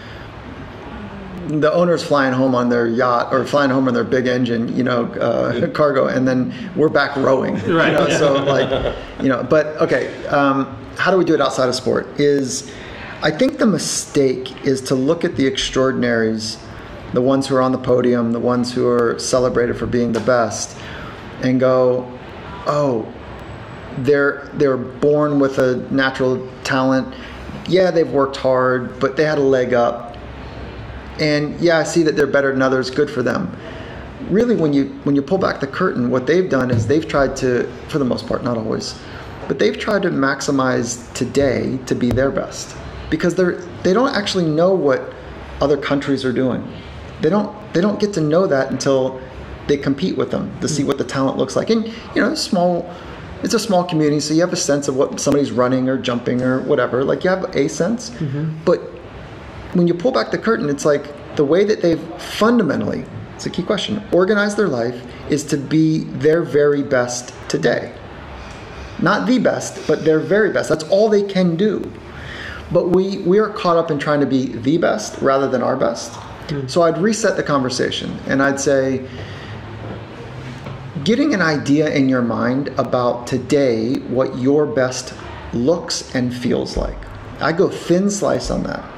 [1.49, 4.83] the owner's flying home on their yacht or flying home on their big engine, you
[4.83, 7.55] know, uh, cargo, and then we're back rowing.
[7.55, 7.93] Right.
[7.93, 11.69] You know, so like, you know, but okay, um, how do we do it outside
[11.69, 12.19] of sport?
[12.19, 12.73] Is
[13.23, 16.59] I think the mistake is to look at the extraordinaries,
[17.13, 20.21] the ones who are on the podium, the ones who are celebrated for being the
[20.21, 20.77] best,
[21.43, 22.11] and go,
[22.67, 23.13] oh,
[23.99, 27.15] they're they're born with a natural talent.
[27.69, 30.06] Yeah, they've worked hard, but they had a leg up
[31.21, 32.91] and yeah, I see that they're better than others.
[32.91, 33.57] Good for them.
[34.31, 37.37] Really, when you when you pull back the curtain, what they've done is they've tried
[37.37, 38.99] to, for the most part, not always,
[39.47, 42.77] but they've tried to maximize today to be their best
[43.11, 45.13] because they're they don't actually know what
[45.61, 46.67] other countries are doing.
[47.21, 49.21] They don't they don't get to know that until
[49.67, 51.71] they compete with them to see what the talent looks like.
[51.71, 52.91] And you know, small
[53.43, 56.43] it's a small community, so you have a sense of what somebody's running or jumping
[56.43, 57.05] or whatever.
[57.05, 58.57] Like you have a sense, mm-hmm.
[58.65, 58.81] but
[59.77, 63.51] when you pull back the curtain, it's like the way that they've fundamentally, it's a
[63.51, 67.95] key question, organized their life is to be their very best today.
[69.03, 70.71] Not the best, but their very best.
[70.71, 71.93] That's all they can do.
[72.73, 75.77] But we, we are caught up in trying to be the best rather than our
[75.77, 76.13] best.
[76.49, 76.71] Mm.
[76.71, 79.07] So I'd reset the conversation and I'd say,
[81.05, 85.13] getting an idea in your mind about today what your best
[85.53, 86.97] looks and feels like.
[87.41, 88.96] I go thin slice on that.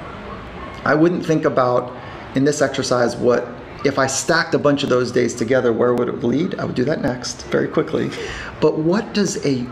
[0.84, 1.94] I wouldn't think about
[2.34, 3.48] in this exercise what
[3.84, 6.58] if I stacked a bunch of those days together, where would it lead?
[6.58, 8.10] I would do that next very quickly.
[8.60, 9.64] But what does a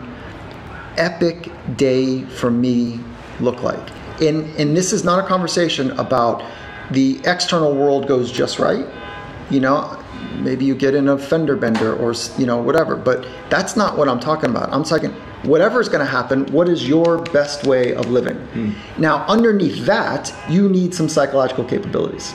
[0.97, 2.99] epic day for me
[3.39, 3.91] look like?
[4.21, 6.43] And and this is not a conversation about
[6.91, 8.85] the external world goes just right.
[9.49, 10.03] You know,
[10.39, 12.95] maybe you get in a fender bender or you know whatever.
[12.95, 14.71] But that's not what I'm talking about.
[14.71, 18.35] I'm talking whatever's going to happen, what is your best way of living?
[18.53, 18.75] Mm.
[18.97, 22.33] Now, underneath that, you need some psychological capabilities.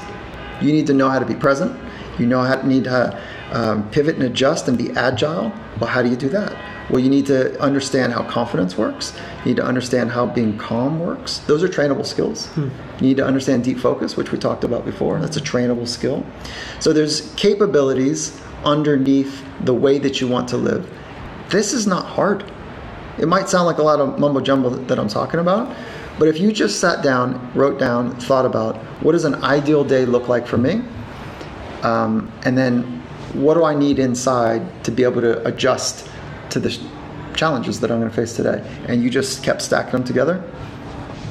[0.60, 1.78] You need to know how to be present.
[2.18, 3.18] You know how to need to
[3.50, 5.52] um, pivot and adjust and be agile.
[5.80, 6.56] Well, how do you do that?
[6.90, 9.14] Well, you need to understand how confidence works.
[9.40, 11.38] You need to understand how being calm works.
[11.38, 12.46] Those are trainable skills.
[12.48, 12.68] Hmm.
[12.98, 15.18] You need to understand deep focus, which we talked about before.
[15.20, 16.24] That's a trainable skill.
[16.80, 20.88] So there's capabilities underneath the way that you want to live.
[21.48, 22.50] This is not hard.
[23.18, 25.74] It might sound like a lot of mumbo jumbo that I'm talking about,
[26.18, 30.04] but if you just sat down, wrote down, thought about what does an ideal day
[30.04, 30.82] look like for me,
[31.82, 32.82] um, and then
[33.34, 36.08] what do I need inside to be able to adjust
[36.50, 36.78] to the
[37.34, 40.42] challenges that I'm going to face today, and you just kept stacking them together,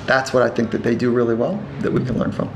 [0.06, 2.50] that's what I think that they do really well that we can learn from.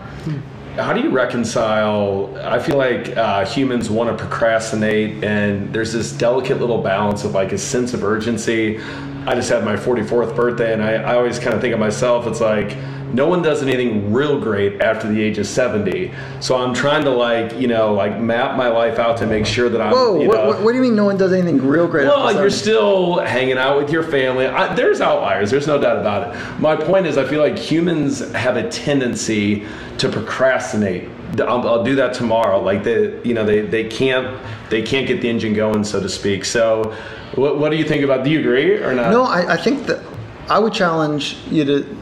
[0.76, 2.36] How do you reconcile?
[2.44, 7.34] I feel like uh, humans want to procrastinate, and there's this delicate little balance of
[7.34, 8.82] like a sense of urgency
[9.28, 12.28] I just had my 44th birthday, and I, I always kind of think of myself,
[12.28, 12.78] it's like,
[13.14, 16.12] no one does anything real great after the age of 70.
[16.42, 19.70] So I'm trying to like, you know, like map my life out to make sure
[19.70, 19.94] that I'm.
[19.94, 22.08] Whoa, you know, what, what, do you mean no one does anything real great?
[22.08, 24.48] Well, you're still hanging out with your family.
[24.48, 25.50] I, there's outliers.
[25.50, 26.60] There's no doubt about it.
[26.60, 29.66] My point is, I feel like humans have a tendency
[29.98, 31.10] to procrastinate.
[31.40, 32.62] I'll, I'll do that tomorrow.
[32.62, 36.10] Like they, you know, they, they can't they can't get the engine going, so to
[36.10, 36.46] speak.
[36.46, 36.96] So
[37.36, 38.24] what, what do you think about?
[38.24, 39.12] Do you agree or not?
[39.12, 40.04] No, I, I think that
[40.50, 41.98] I would challenge you to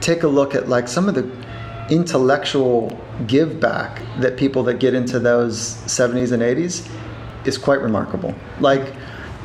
[0.00, 1.30] take a look at like some of the
[1.90, 2.96] intellectual
[3.26, 6.88] give back that people that get into those 70s and 80s
[7.44, 8.34] is quite remarkable.
[8.60, 8.94] Like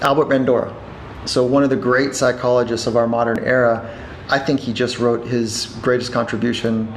[0.01, 0.73] Albert Bandura.
[1.25, 3.89] So one of the great psychologists of our modern era,
[4.29, 6.93] I think he just wrote his greatest contribution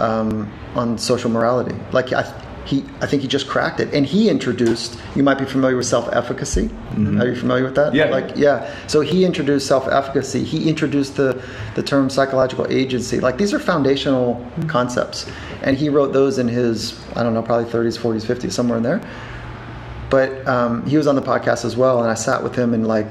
[0.00, 1.76] um, on social morality.
[1.92, 2.22] Like I,
[2.66, 3.92] he I think he just cracked it.
[3.94, 6.68] And he introduced you might be familiar with self-efficacy.
[6.68, 7.20] Mm-hmm.
[7.20, 7.94] Are you familiar with that?
[7.94, 8.06] Yeah.
[8.06, 8.70] Like yeah.
[8.86, 10.44] So he introduced self-efficacy.
[10.44, 11.42] He introduced the
[11.74, 13.20] the term psychological agency.
[13.20, 14.68] Like these are foundational mm-hmm.
[14.68, 15.30] concepts.
[15.62, 18.82] And he wrote those in his I don't know, probably 30s, 40s, 50s, somewhere in
[18.84, 19.00] there.
[20.10, 22.86] but um, he was on the podcast as well, and I sat with him and
[22.86, 23.06] like,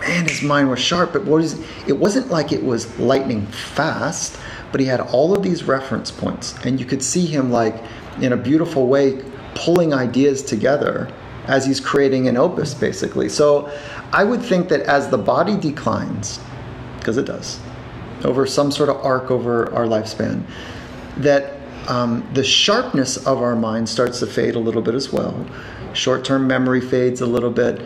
[0.00, 1.12] man, his mind was sharp.
[1.12, 1.58] But what is?
[1.88, 4.38] It wasn't like it was lightning fast,
[4.72, 7.80] but he had all of these reference points, and you could see him like
[8.20, 9.22] in a beautiful way
[9.54, 11.12] pulling ideas together
[11.46, 13.28] as he's creating an opus, basically.
[13.28, 13.70] So
[14.12, 16.40] I would think that as the body declines,
[16.98, 17.60] because it does,
[18.24, 20.44] over some sort of arc over our lifespan,
[21.18, 21.58] that
[21.88, 25.46] um, the sharpness of our mind starts to fade a little bit as well.
[25.94, 27.82] Short term memory fades a little bit.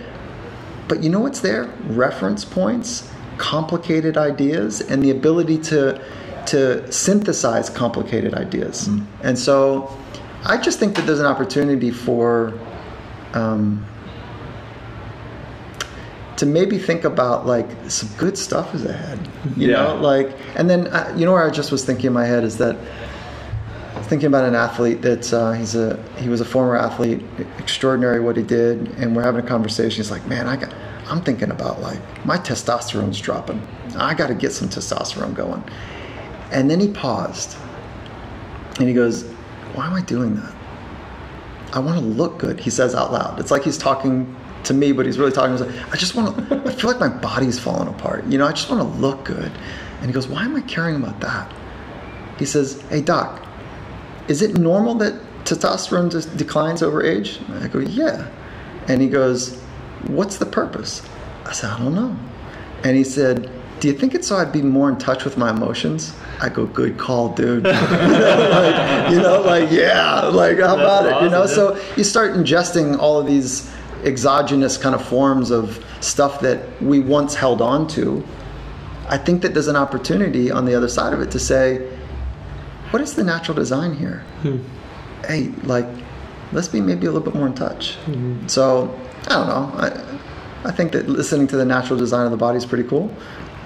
[0.87, 1.64] But you know what's there?
[1.87, 6.01] Reference points, complicated ideas, and the ability to,
[6.49, 8.88] to synthesize complicated ideas.
[8.88, 9.07] Mm.
[9.22, 9.97] And so
[10.44, 12.59] I just think that there's an opportunity for.
[13.34, 13.86] Um,
[16.36, 19.18] to maybe think about like some good stuff is ahead
[19.57, 19.84] you yeah.
[19.84, 22.44] know like and then uh, you know where i just was thinking in my head
[22.44, 22.76] is that
[24.07, 27.22] thinking about an athlete that uh, he's a he was a former athlete,
[27.59, 29.97] extraordinary what he did, and we're having a conversation.
[29.97, 30.72] He's like, man, I got,
[31.09, 33.66] I'm thinking about like my testosterone's dropping.
[33.97, 35.64] I got to get some testosterone going.
[36.51, 37.57] And then he paused,
[38.78, 39.24] and he goes,
[39.74, 40.55] why am I doing that?
[41.72, 42.61] I want to look good.
[42.61, 43.40] He says out loud.
[43.40, 44.34] It's like he's talking
[44.64, 45.92] to me, but he's really talking to himself.
[45.92, 46.62] I just want to.
[46.64, 48.24] I feel like my body's falling apart.
[48.26, 49.51] You know, I just want to look good.
[49.99, 51.53] And he goes, why am I caring about that?
[52.38, 53.44] He says, hey doc,
[54.28, 57.40] is it normal that testosterone just declines over age?
[57.61, 58.30] I go, yeah.
[58.88, 59.61] And he goes,
[60.07, 61.03] what's the purpose?
[61.44, 62.16] I said, I don't know.
[62.84, 65.50] And he said, do you think it's so I'd be more in touch with my
[65.50, 66.14] emotions?
[66.40, 67.64] I go, good call, dude.
[67.64, 71.22] you, know, like, you know, like, yeah, like, how That's about awesome, it?
[71.24, 73.70] You know, so you start ingesting all of these
[74.04, 78.24] exogenous kind of forms of stuff that we once held on to.
[79.08, 81.78] I think that there's an opportunity on the other side of it to say,
[82.90, 84.20] what is the natural design here?
[84.42, 84.58] Hmm.
[85.26, 85.86] Hey, like,
[86.52, 87.96] let's be maybe a little bit more in touch.
[88.06, 88.46] Mm-hmm.
[88.46, 89.72] So, I don't know.
[89.76, 93.14] I, I think that listening to the natural design of the body is pretty cool.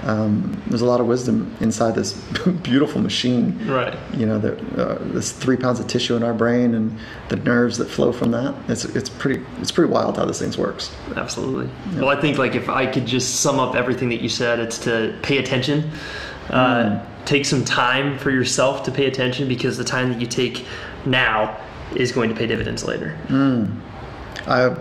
[0.03, 2.13] Um, there's a lot of wisdom inside this
[2.63, 3.59] beautiful machine.
[3.67, 3.97] Right.
[4.15, 6.99] You know, the, uh, this three pounds of tissue in our brain and
[7.29, 8.55] the nerves that flow from that.
[8.69, 10.95] It's it's pretty it's pretty wild how this thing works.
[11.17, 11.71] Absolutely.
[11.93, 12.01] Yeah.
[12.01, 14.79] Well, I think like if I could just sum up everything that you said, it's
[14.79, 15.91] to pay attention.
[16.49, 20.27] Uh, mm take some time for yourself to pay attention because the time that you
[20.27, 20.65] take
[21.05, 21.57] now
[21.95, 23.17] is going to pay dividends later.
[23.29, 23.81] Mm.
[24.47, 24.75] I,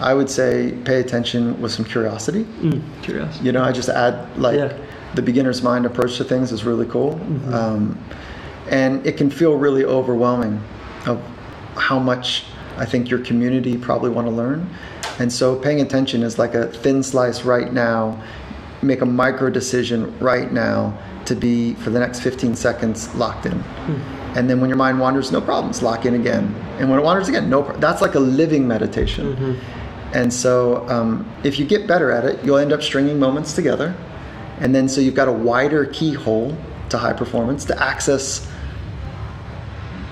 [0.00, 2.44] I would say pay attention with some curiosity.
[2.44, 3.44] Mm, curiosity.
[3.44, 4.76] You know, I just add like yeah.
[5.14, 7.14] the beginner's mind approach to things is really cool.
[7.14, 7.54] Mm-hmm.
[7.54, 7.98] Um,
[8.68, 10.62] and it can feel really overwhelming
[11.06, 11.22] of
[11.76, 12.44] how much
[12.76, 14.68] I think your community probably want to learn.
[15.18, 18.22] And so paying attention is like a thin slice right now,
[18.82, 23.58] make a micro decision right now to be for the next 15 seconds locked in.
[23.58, 24.38] Hmm.
[24.38, 26.54] And then when your mind wanders, no problems, lock in again.
[26.78, 27.62] And when it wanders again, no.
[27.62, 29.34] Pro- that's like a living meditation.
[29.34, 29.85] Mm-hmm.
[30.12, 33.94] And so, um, if you get better at it, you'll end up stringing moments together.
[34.60, 36.56] And then, so you've got a wider keyhole
[36.90, 38.48] to high performance to access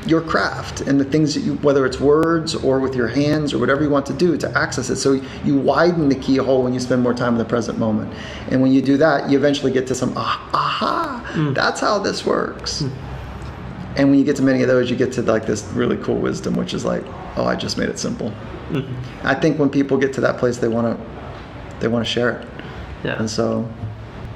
[0.07, 3.59] your craft and the things that you, whether it's words or with your hands or
[3.59, 4.97] whatever you want to do to access it.
[4.97, 8.13] So you widen the keyhole when you spend more time in the present moment.
[8.51, 11.55] And when you do that, you eventually get to some ah, aha, mm.
[11.55, 12.83] that's how this works.
[12.83, 12.93] Mm.
[13.97, 16.17] And when you get to many of those, you get to like this really cool
[16.17, 17.05] wisdom, which is like,
[17.37, 18.33] oh, I just made it simple.
[18.71, 19.27] Mm-hmm.
[19.27, 22.41] I think when people get to that place, they want to, they want to share
[22.41, 22.49] it.
[23.05, 23.19] Yeah.
[23.19, 23.69] And so,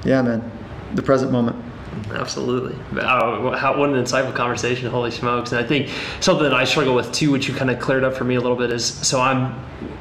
[0.03, 0.51] yeah, man,
[0.95, 1.65] the present moment.
[2.11, 2.75] Absolutely.
[2.99, 4.89] Uh, how, what an insightful conversation.
[4.89, 5.51] Holy smokes.
[5.51, 8.13] And I think something that I struggle with too, which you kind of cleared up
[8.13, 9.59] for me a little bit, is so I'm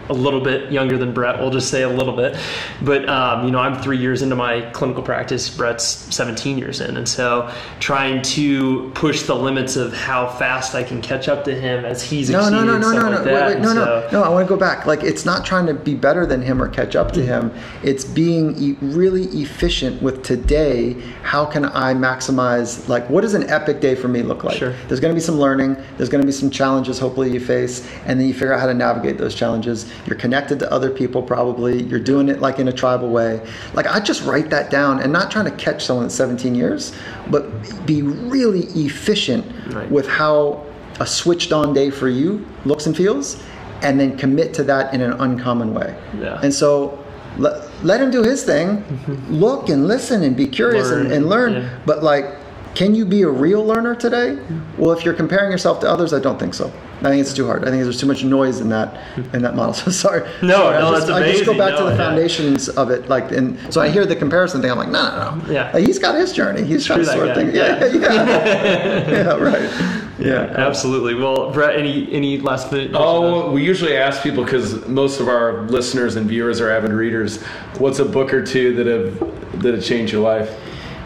[0.08, 1.38] a little bit younger than Brett.
[1.38, 2.36] We'll just say a little bit,
[2.82, 5.48] but um, you know, I'm three years into my clinical practice.
[5.48, 10.82] Brett's 17 years in, and so trying to push the limits of how fast I
[10.82, 13.46] can catch up to him as he's no, no, no, no, no, like no, wait,
[13.46, 14.22] wait, no, so, no, no.
[14.22, 14.86] I want to go back.
[14.86, 17.52] Like it's not trying to be better than him or catch up to him.
[17.82, 20.94] It's being e- really efficient with today.
[21.22, 22.88] How can I maximize?
[22.88, 24.56] Like, what does an epic day for me look like?
[24.56, 24.74] Sure.
[24.86, 25.76] There's going to be some learning.
[25.96, 26.98] There's going to be some challenges.
[26.98, 30.58] Hopefully, you face, and then you figure out how to navigate those challenges you're connected
[30.60, 31.82] to other people probably.
[31.82, 33.46] You're doing it like in a tribal way.
[33.74, 36.94] Like I just write that down and not trying to catch someone at 17 years,
[37.30, 37.46] but
[37.86, 39.44] be really efficient
[39.74, 39.90] right.
[39.90, 40.64] with how
[41.00, 43.42] a switched on day for you looks and feels
[43.82, 45.96] and then commit to that in an uncommon way.
[46.18, 46.40] Yeah.
[46.42, 47.04] And so
[47.36, 49.34] let, let him do his thing, mm-hmm.
[49.34, 51.52] look and listen and be curious learn, and, and, learn.
[51.54, 51.78] Yeah.
[51.86, 52.36] But like,
[52.74, 54.38] can you be a real learner today?
[54.76, 56.72] Well, if you're comparing yourself to others, I don't think so.
[57.00, 57.62] I think it's too hard.
[57.62, 59.00] I think there's too much noise in that
[59.32, 59.74] in that model.
[59.78, 60.22] So sorry.
[60.42, 61.22] No, sorry, no, I just, that's amazing.
[61.22, 61.96] I just go back no, to the yeah.
[61.96, 64.70] foundations of it, like, and so I hear the comparison thing.
[64.70, 65.52] I'm like, no, no, no.
[65.52, 65.70] Yeah.
[65.72, 66.64] Like, he's got his journey.
[66.64, 67.54] He's trying to sort things.
[67.54, 69.10] Yeah, yeah, yeah.
[69.10, 70.08] yeah, right.
[70.18, 70.56] Yeah, cool.
[70.56, 71.14] absolutely.
[71.14, 72.90] Well, Brett, any any last minute?
[72.94, 77.42] Oh, we usually ask people because most of our listeners and viewers are avid readers.
[77.78, 80.50] What's a book or two that have that have changed your life?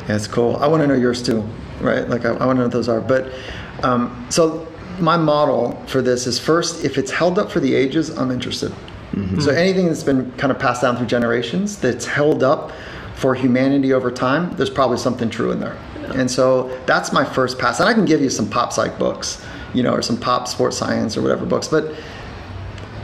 [0.08, 0.56] Yeah, it's cool.
[0.56, 1.42] I want to know yours too,
[1.80, 2.08] right?
[2.08, 3.00] Like I, I want to know what those are.
[3.00, 3.32] But
[3.82, 4.66] um, so
[5.00, 8.72] my model for this is first, if it's held up for the ages, I'm interested.
[9.12, 9.40] Mm-hmm.
[9.40, 12.72] So anything that's been kind of passed down through generations that's held up
[13.14, 15.76] for humanity over time, there's probably something true in there.
[16.14, 17.80] And so that's my first pass.
[17.80, 20.76] And I can give you some pop psych books, you know, or some pop sports
[20.76, 21.94] science or whatever books, but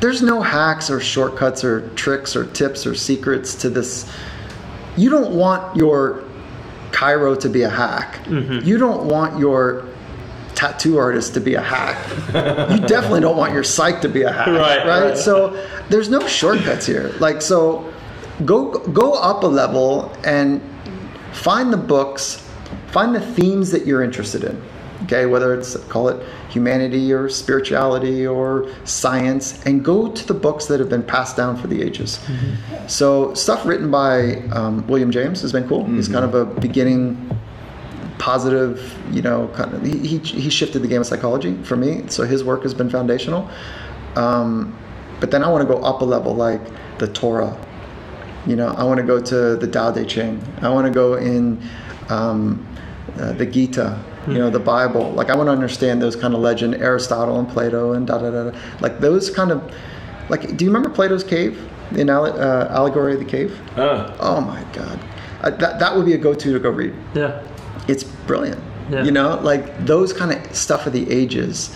[0.01, 4.11] there's no hacks or shortcuts or tricks or tips or secrets to this.
[4.97, 6.25] You don't want your
[6.91, 8.25] chiro to be a hack.
[8.25, 8.67] Mm-hmm.
[8.67, 9.88] You don't want your
[10.59, 11.97] tattoo artist to be a hack.
[12.73, 14.49] you definitely don't want your psych to be a hack.
[14.49, 15.03] Right, Right.
[15.11, 15.17] right.
[15.17, 15.57] So
[15.89, 17.13] there's no shortcuts here.
[17.21, 17.93] Like so
[18.45, 20.61] go go up a level and
[21.33, 22.45] find the books,
[22.89, 24.61] find the themes that you're interested in.
[25.05, 30.67] Okay, whether it's call it humanity or spirituality or science, and go to the books
[30.67, 32.19] that have been passed down for the ages.
[32.89, 35.85] So stuff written by um, William James has been cool.
[35.85, 37.28] He's kind of a beginning
[38.19, 42.05] positive, you know, kind of he, he, shifted the game of psychology for me.
[42.09, 43.49] So his work has been foundational.
[44.17, 44.77] Um,
[45.21, 46.61] but then I want to go up a level, like
[46.99, 47.57] the Torah.
[48.47, 50.43] You know, I want to go to the Tao Te Ching.
[50.63, 51.63] I want to go in
[52.09, 52.67] um,
[53.19, 54.03] uh, the Gita.
[54.27, 55.11] You know, the Bible.
[55.13, 58.31] Like I want to understand those kind of legend, Aristotle and Plato and da da
[58.31, 58.51] da.
[58.51, 58.59] da.
[58.81, 59.75] Like those kind of,
[60.29, 61.67] like, do you remember Plato's cave?
[61.93, 63.59] The uh, allegory of the cave.
[63.79, 65.01] Uh, Oh my God,
[65.41, 67.43] uh, that that would be a go-to to go read Yeah.
[67.89, 68.63] It's brilliant.
[68.91, 69.05] Yeah.
[69.05, 71.75] You know, like those kind of stuff of the ages.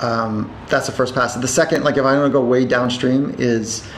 [0.00, 1.34] Um, that's the first pass.
[1.34, 3.88] The second, like if I want to go way downstream, is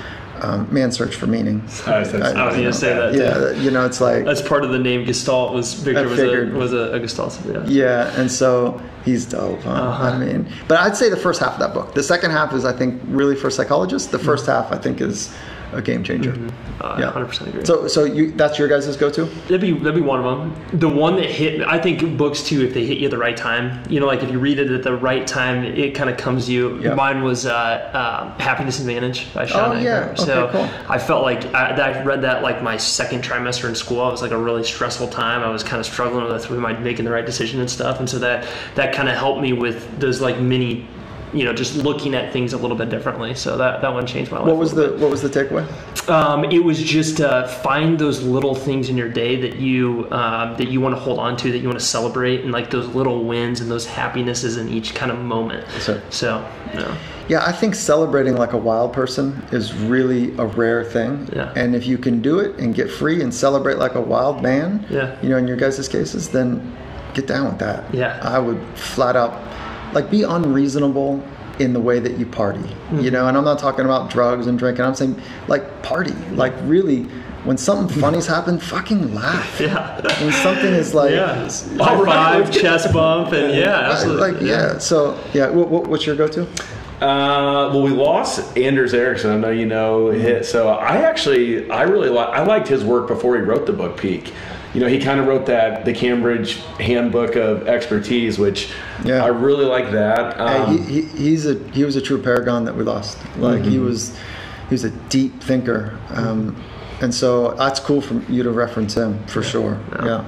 [0.43, 1.61] um, man's search for meaning.
[1.87, 3.15] I was gonna say that.
[3.15, 5.53] Yeah, you know, it's like That's part of the name Gestalt.
[5.53, 7.39] Was Viktor was a, was a, a Gestalt.
[7.47, 7.65] Yeah.
[7.67, 9.61] yeah, and so he's dope.
[9.61, 9.71] Huh?
[9.71, 10.05] Uh-huh.
[10.05, 11.95] I mean, but I'd say the first half of that book.
[11.95, 14.09] The second half is, I think, really for psychologists.
[14.09, 15.35] The first half, I think, is
[15.73, 16.33] a game changer.
[16.81, 17.13] Uh, Yeah.
[17.13, 17.65] 100% agree.
[17.65, 19.25] So, so you that's your guys' go-to?
[19.25, 20.79] That'd be that'd be one of them.
[20.81, 23.37] The one that hit, I think books too, if they hit you at the right
[23.37, 23.83] time.
[23.91, 26.49] You know, like if you read it at the right time, it kind of comes
[26.49, 26.81] you.
[26.81, 26.95] Yeah.
[26.95, 30.07] Mine was uh, uh, Happiness Advantage by Shawn Oh, yeah.
[30.13, 30.69] Okay, so cool.
[30.89, 34.01] I felt like I, that I read that like my second trimester in school.
[34.01, 35.43] I was like a really stressful time.
[35.43, 37.99] I was kind of struggling with am I making the right decision and stuff.
[38.01, 40.87] And so that that kind of helped me with those like mini.
[41.33, 43.35] You know, just looking at things a little bit differently.
[43.35, 44.49] So that, that one changed my life.
[44.49, 45.65] What was the what was the takeaway?
[46.09, 50.57] um, it was just uh, find those little things in your day that you um,
[50.57, 52.89] that you want to hold on to, that you want to celebrate, and like those
[52.89, 55.65] little wins and those happinesses in each kind of moment.
[55.81, 56.01] Sure.
[56.11, 56.39] So,
[56.75, 56.97] yeah,
[57.29, 61.29] Yeah, I think celebrating like a wild person is really a rare thing.
[61.33, 61.53] Yeah.
[61.55, 64.85] And if you can do it and get free and celebrate like a wild man,
[64.91, 65.17] Yeah.
[65.23, 66.77] you know, in your guys' cases, then
[67.15, 67.93] get down with that.
[67.95, 68.19] Yeah.
[68.23, 69.33] I would flat out
[69.93, 71.23] like be unreasonable
[71.59, 72.61] in the way that you party.
[72.61, 73.01] Mm-hmm.
[73.01, 74.85] You know, and I'm not talking about drugs and drinking.
[74.85, 76.15] I'm saying like party.
[76.33, 77.07] Like really
[77.45, 79.61] when something funny's happened, fucking laugh.
[79.61, 81.49] yeah, When something is like yeah.
[81.79, 84.33] High five, chest bump, and yeah, absolutely.
[84.33, 84.79] like yeah.
[84.79, 86.43] So yeah, what, what, what's your go-to?
[87.01, 89.31] Uh, well, we lost Anders Ericsson.
[89.33, 90.45] I know you know hit.
[90.45, 92.29] So I actually, I really like.
[92.29, 94.35] I liked his work before he wrote the book Peak.
[94.75, 98.71] You know, he kind of wrote that the Cambridge Handbook of Expertise, which
[99.05, 99.25] Yeah.
[99.25, 100.39] I really like that.
[100.39, 103.19] Um, he, he, he's a he was a true paragon that we lost.
[103.37, 104.17] Like he was
[104.69, 106.63] he was a deep thinker, um,
[107.01, 109.81] and so that's cool for you to reference him for sure.
[110.05, 110.25] Yeah,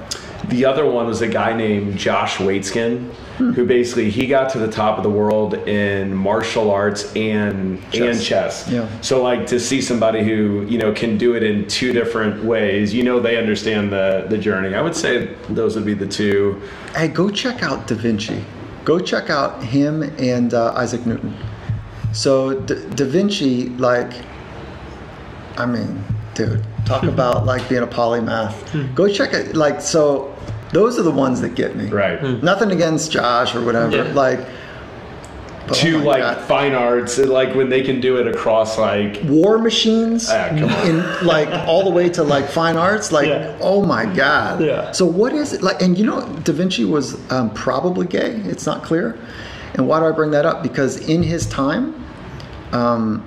[0.49, 4.67] The other one was a guy named Josh Waitzkin, who basically he got to the
[4.67, 8.67] top of the world in martial arts and and chess.
[8.69, 8.87] Yeah.
[9.01, 12.93] So like to see somebody who you know can do it in two different ways,
[12.93, 14.75] you know they understand the the journey.
[14.75, 16.61] I would say those would be the two.
[16.95, 18.43] hey, go check out Da Vinci.
[18.85, 21.35] Go check out him and uh, Isaac Newton.
[22.11, 24.13] So da, da Vinci, like,
[25.57, 26.03] I mean,
[26.35, 28.93] dude, talk about like being a polymath.
[28.93, 29.55] Go check it.
[29.55, 30.35] Like, so
[30.73, 31.87] those are the ones that get me.
[31.89, 32.21] Right.
[32.43, 33.95] Nothing against Josh or whatever.
[33.97, 34.13] Yeah.
[34.13, 34.39] Like,
[35.67, 36.41] but, Two oh my like God.
[36.45, 40.87] fine arts, like when they can do it across like war machines Ah, come on.
[40.87, 43.57] in like all the way to like fine arts like Yeah.
[43.61, 44.91] oh my god Yeah.
[44.91, 48.65] so what is it like and you know da vinci was um, probably gay it's
[48.65, 49.17] not clear
[49.75, 51.95] and why do i bring that up because in his time
[52.73, 53.23] um,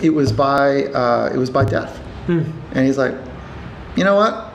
[0.00, 2.44] it was by uh, it was by death hmm.
[2.72, 3.12] and he's like
[3.94, 4.45] you know what I-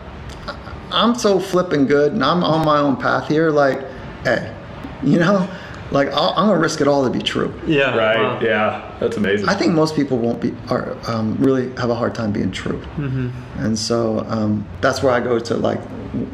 [0.94, 3.80] i'm so flipping good and i'm on my own path here like
[4.24, 4.54] hey
[5.04, 5.50] you know
[5.92, 8.18] like I'll, i'm gonna risk it all to be true yeah, right.
[8.18, 8.40] wow.
[8.42, 9.50] Yeah, that's amazing.
[9.50, 12.82] I think most people won't be are um, really have a hard time being true,
[13.58, 15.82] and so um, that's where I go to like
[16.14, 16.28] w-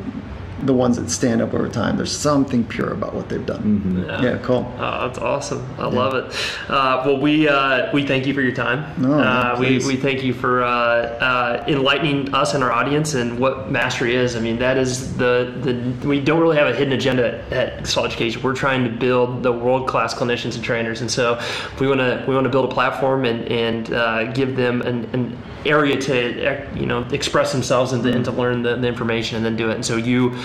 [0.67, 1.97] the ones that stand up over time.
[1.97, 4.05] There's something pure about what they've done.
[4.21, 4.71] Yeah, cool.
[4.77, 5.65] Oh, that's awesome.
[5.79, 6.35] I love it.
[6.69, 8.79] Uh, well, we uh, we thank you for your time.
[9.01, 13.13] No, no, uh, we, we thank you for uh, uh, enlightening us and our audience
[13.15, 14.35] and what mastery is.
[14.35, 18.05] I mean, that is the, the we don't really have a hidden agenda at Gestalt
[18.07, 18.41] Education.
[18.43, 21.39] We're trying to build the world class clinicians and trainers, and so
[21.79, 25.05] we want to we want to build a platform and and uh, give them an,
[25.13, 29.37] an area to you know express themselves and, to- and to learn the, the information
[29.37, 29.75] and then do it.
[29.75, 30.35] And so you.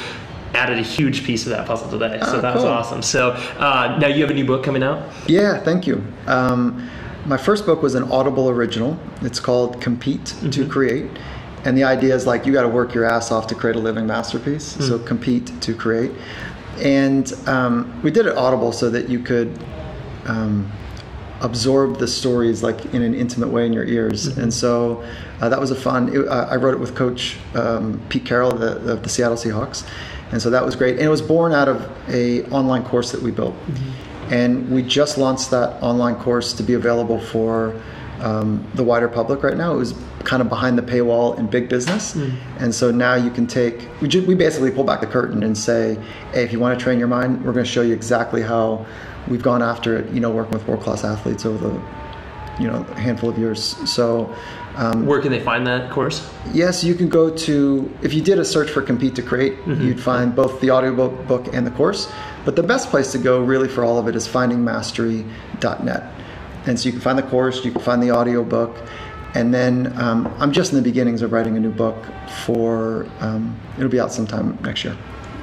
[0.55, 3.03] Added a huge piece of that puzzle today, so Oh, that was awesome.
[3.03, 5.09] So uh, now you have a new book coming out.
[5.27, 6.05] Yeah, thank you.
[6.27, 6.91] Um,
[7.25, 8.99] my first book was an Audible original.
[9.23, 11.11] It's called Compete to Create.
[11.65, 13.79] And the idea is like you got to work your ass off to create a
[13.79, 14.65] living masterpiece.
[14.65, 16.11] So compete to create.
[16.79, 19.57] And um, we did it Audible so that you could
[20.27, 20.71] um,
[21.41, 24.27] absorb the stories like in an intimate way in your ears.
[24.27, 25.05] And so
[25.41, 26.09] uh, that was a fun.
[26.15, 29.87] It, uh, I wrote it with Coach um, Pete Carroll the, of the Seattle Seahawks,
[30.33, 30.97] and so that was great.
[30.97, 33.55] And it was born out of a online course that we built,
[34.31, 37.75] and we just launched that online course to be available for.
[38.21, 39.75] Um, the wider public right now.
[39.75, 42.15] It was kind of behind the paywall in big business,
[42.61, 43.89] and so now you can take.
[44.01, 45.99] We, ju- we basically pull back the curtain and say,
[46.33, 48.87] "Hey, if you want to train your mind, we're going to show you exactly how
[49.27, 50.13] we've gone after it.
[50.13, 51.83] You know, working with world class athletes over the
[52.63, 53.61] you know handful of years.
[53.91, 54.33] So
[54.77, 56.29] um, Where can they find that course?
[56.53, 60.01] yes, you can go to if you did a search for compete to create, you'd
[60.01, 62.11] find both the audiobook book and the course.
[62.45, 66.13] But the best place to go really for all of it is findingmastery.net.
[66.67, 68.77] And so you can find the course, you can find the audiobook,
[69.35, 71.97] and then um, I'm just in the beginnings of writing a new book
[72.45, 74.97] for um, it'll be out sometime next year.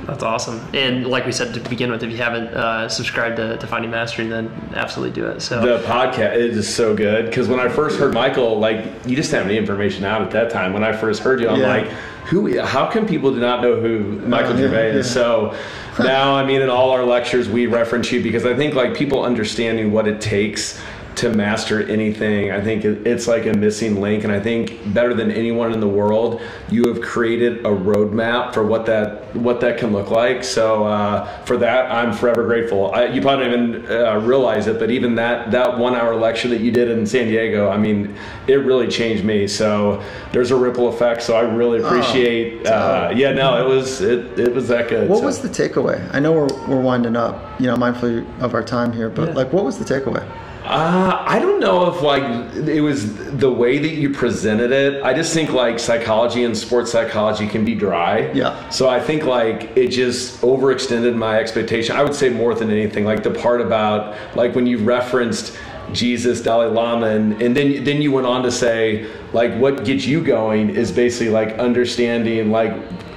[0.10, 0.60] That's awesome.
[0.74, 3.92] And like we said to begin with, if you haven't uh, subscribed to, to Finding
[3.92, 5.42] Mastery, then absolutely do it.
[5.42, 9.16] So The podcast it is so good because when I first heard Michael, like you
[9.16, 10.74] just didn't have any information out at that time.
[10.74, 11.68] When I first heard you, I'm Yeah.
[11.68, 11.88] like,
[12.26, 12.60] who?
[12.62, 15.08] How come people do not know who Michael Uh, yeah, Gervais is?
[15.08, 15.14] yeah.
[15.14, 15.56] So
[16.00, 19.24] now, I mean, in all our lectures, we reference you because I think like people
[19.24, 20.80] understanding what it takes
[21.20, 22.52] to master anything.
[22.52, 25.88] I think it's like a missing link, and I think better than anyone in the
[25.88, 30.46] world, you have created a roadmap for what that what that can look like.
[30.46, 32.94] So uh, for that, I'm forever grateful.
[32.94, 36.48] I, you probably don't even uh, realize it, but even that that one hour lecture
[36.50, 38.16] that you did in San Diego, I mean,
[38.48, 39.46] it really changed me.
[39.46, 40.02] So
[40.32, 41.22] there's a ripple effect.
[41.22, 42.66] So I really appreciate.
[42.66, 45.10] uh, yeah, no, it was it, it was that good.
[45.10, 46.00] What So- was the takeaway?
[46.14, 49.34] I know we're, we're winding up, you know, mindful of our time here, but Yeah.
[49.36, 50.26] like, what was the takeaway?
[50.70, 52.22] Uh, I don't know if like
[52.68, 55.02] it was the way that you presented it.
[55.02, 58.32] I just think like psychology and sports psychology can be dry.
[58.34, 58.70] Yeah.
[58.70, 61.96] So I think like it just overextended my expectation.
[61.96, 65.58] I would say more than anything, like the part about like when you referenced
[65.92, 70.06] Jesus, Dalai Lama, and, and then then you went on to say like what gets
[70.06, 72.74] you going is basically like understanding like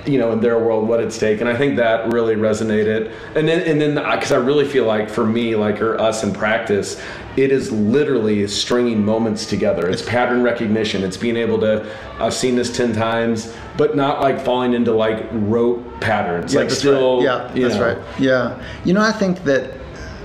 [0.07, 3.47] you know in their world what at stake and i think that really resonated and
[3.49, 6.33] then and then uh, because i really feel like for me like or us in
[6.33, 7.01] practice
[7.37, 11.89] it is literally stringing moments together it's pattern recognition it's being able to
[12.19, 16.81] i've seen this 10 times but not like falling into like rote patterns like that's
[16.81, 17.25] still right.
[17.25, 17.95] Yeah, that's know.
[17.95, 18.21] right.
[18.21, 18.63] Yeah.
[18.85, 19.73] You know, I think that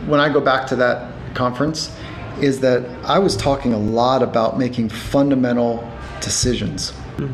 [0.06, 1.96] when I go back to that conference,
[2.42, 5.90] is that I was talking a lot about making fundamental
[6.22, 6.92] decisions.
[7.18, 7.32] Hmm.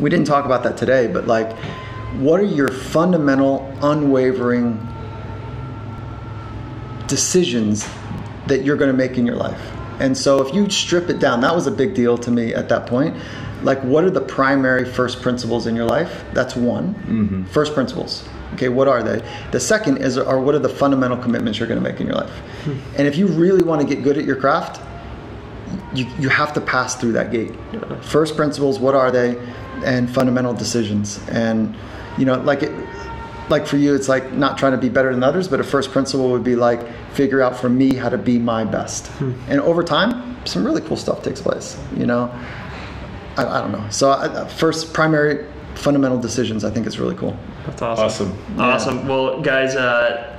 [0.00, 1.54] We didn't talk about that today, but like,
[2.18, 4.86] what are your fundamental, unwavering
[7.06, 7.88] decisions
[8.46, 9.60] that you're going to make in your life?
[9.98, 12.68] And so, if you strip it down, that was a big deal to me at
[12.68, 13.16] that point.
[13.62, 16.24] Like, what are the primary first principles in your life?
[16.34, 16.94] That's one.
[16.94, 17.44] Mm-hmm.
[17.44, 18.28] First principles.
[18.54, 19.26] Okay, what are they?
[19.50, 22.16] The second is, are what are the fundamental commitments you're going to make in your
[22.16, 22.30] life?
[22.30, 22.78] Hmm.
[22.96, 24.80] And if you really want to get good at your craft,
[25.94, 27.54] you, you have to pass through that gate.
[28.02, 29.36] First principles, what are they?
[29.84, 31.20] And fundamental decisions.
[31.28, 31.76] And,
[32.18, 32.72] you know, like it,
[33.48, 35.90] like for you, it's like not trying to be better than others, but a first
[35.92, 39.10] principle would be like figure out for me how to be my best.
[39.48, 42.30] And over time, some really cool stuff takes place, you know?
[43.36, 43.86] I, I don't know.
[43.90, 47.36] So, I, first, primary fundamental decisions, I think is really cool.
[47.66, 48.32] that's awesome.
[48.32, 48.60] Awesome.
[48.60, 49.08] Awesome.
[49.08, 50.35] Well, guys, uh,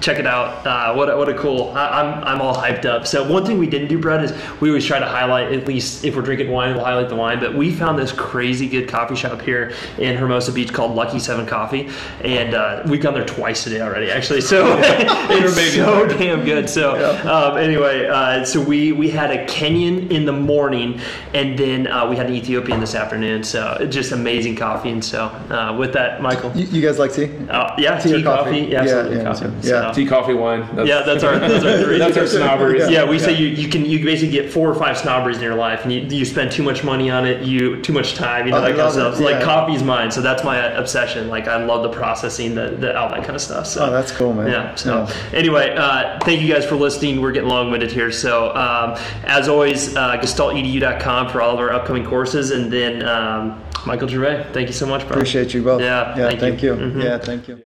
[0.00, 0.66] check it out.
[0.66, 1.70] Uh, what a, what a cool.
[1.70, 3.06] I, I'm I'm all hyped up.
[3.06, 6.04] So one thing we didn't do, Brett, is we always try to highlight at least
[6.04, 7.40] if we're drinking wine, we'll highlight the wine.
[7.40, 11.46] But we found this crazy good coffee shop here in Hermosa Beach called Lucky Seven
[11.46, 11.88] Coffee,
[12.22, 14.40] and uh, we've gone there twice today already, actually.
[14.40, 16.18] So it's maybe so better.
[16.18, 16.68] damn good.
[16.70, 16.94] So
[17.30, 21.00] um, anyway, uh, so we we had a Kenyan in the morning,
[21.34, 23.44] and then uh, we had an Ethiopian this afternoon.
[23.44, 24.90] So just amazing coffee.
[24.90, 26.50] And so uh, with that, Michael.
[26.56, 27.30] You, you guys like tea?
[27.48, 28.44] Uh, yeah, Tea or tea, coffee?
[28.44, 28.58] coffee.
[28.72, 29.44] Yeah, Yeah, absolutely yeah, me coffee.
[29.46, 29.62] too.
[29.68, 29.89] So, Yeah.
[29.90, 30.04] Yeah.
[30.04, 30.68] Tea, coffee, wine.
[30.74, 31.98] That's, Yeah, that's our that's our three.
[32.02, 32.88] that's our snobberies.
[32.90, 35.54] Yeah, we say you, you can you basically get four or five snobberies in your
[35.54, 38.52] life, and you, you spend too much money on it, you too much time, you
[38.52, 39.14] know Oh, I that kind of stuff.
[39.14, 39.44] it, So, Like yeah.
[39.44, 41.28] coffee's mine, so that's my obsession.
[41.28, 43.66] Like I love the processing, the, the all that kind of stuff.
[43.66, 44.48] So Oh, that's cool, man.
[44.48, 44.74] yeah.
[44.74, 45.14] So Yeah.
[45.32, 47.20] anyway, uh, thank you guys for listening.
[47.20, 48.10] We're getting long winded here.
[48.12, 53.62] So um, as always, uh, gestaltedu.com for all of our upcoming courses, and then um,
[53.86, 54.46] Michael Gervais.
[54.52, 55.16] Thank you so much, bro.
[55.16, 55.80] Appreciate you both.
[55.80, 56.28] Yeah, Yeah.
[56.28, 56.74] thank Thank you.
[56.74, 56.80] you.
[56.80, 57.02] Mhm.
[57.02, 57.18] Yeah.
[57.18, 57.62] Thank you.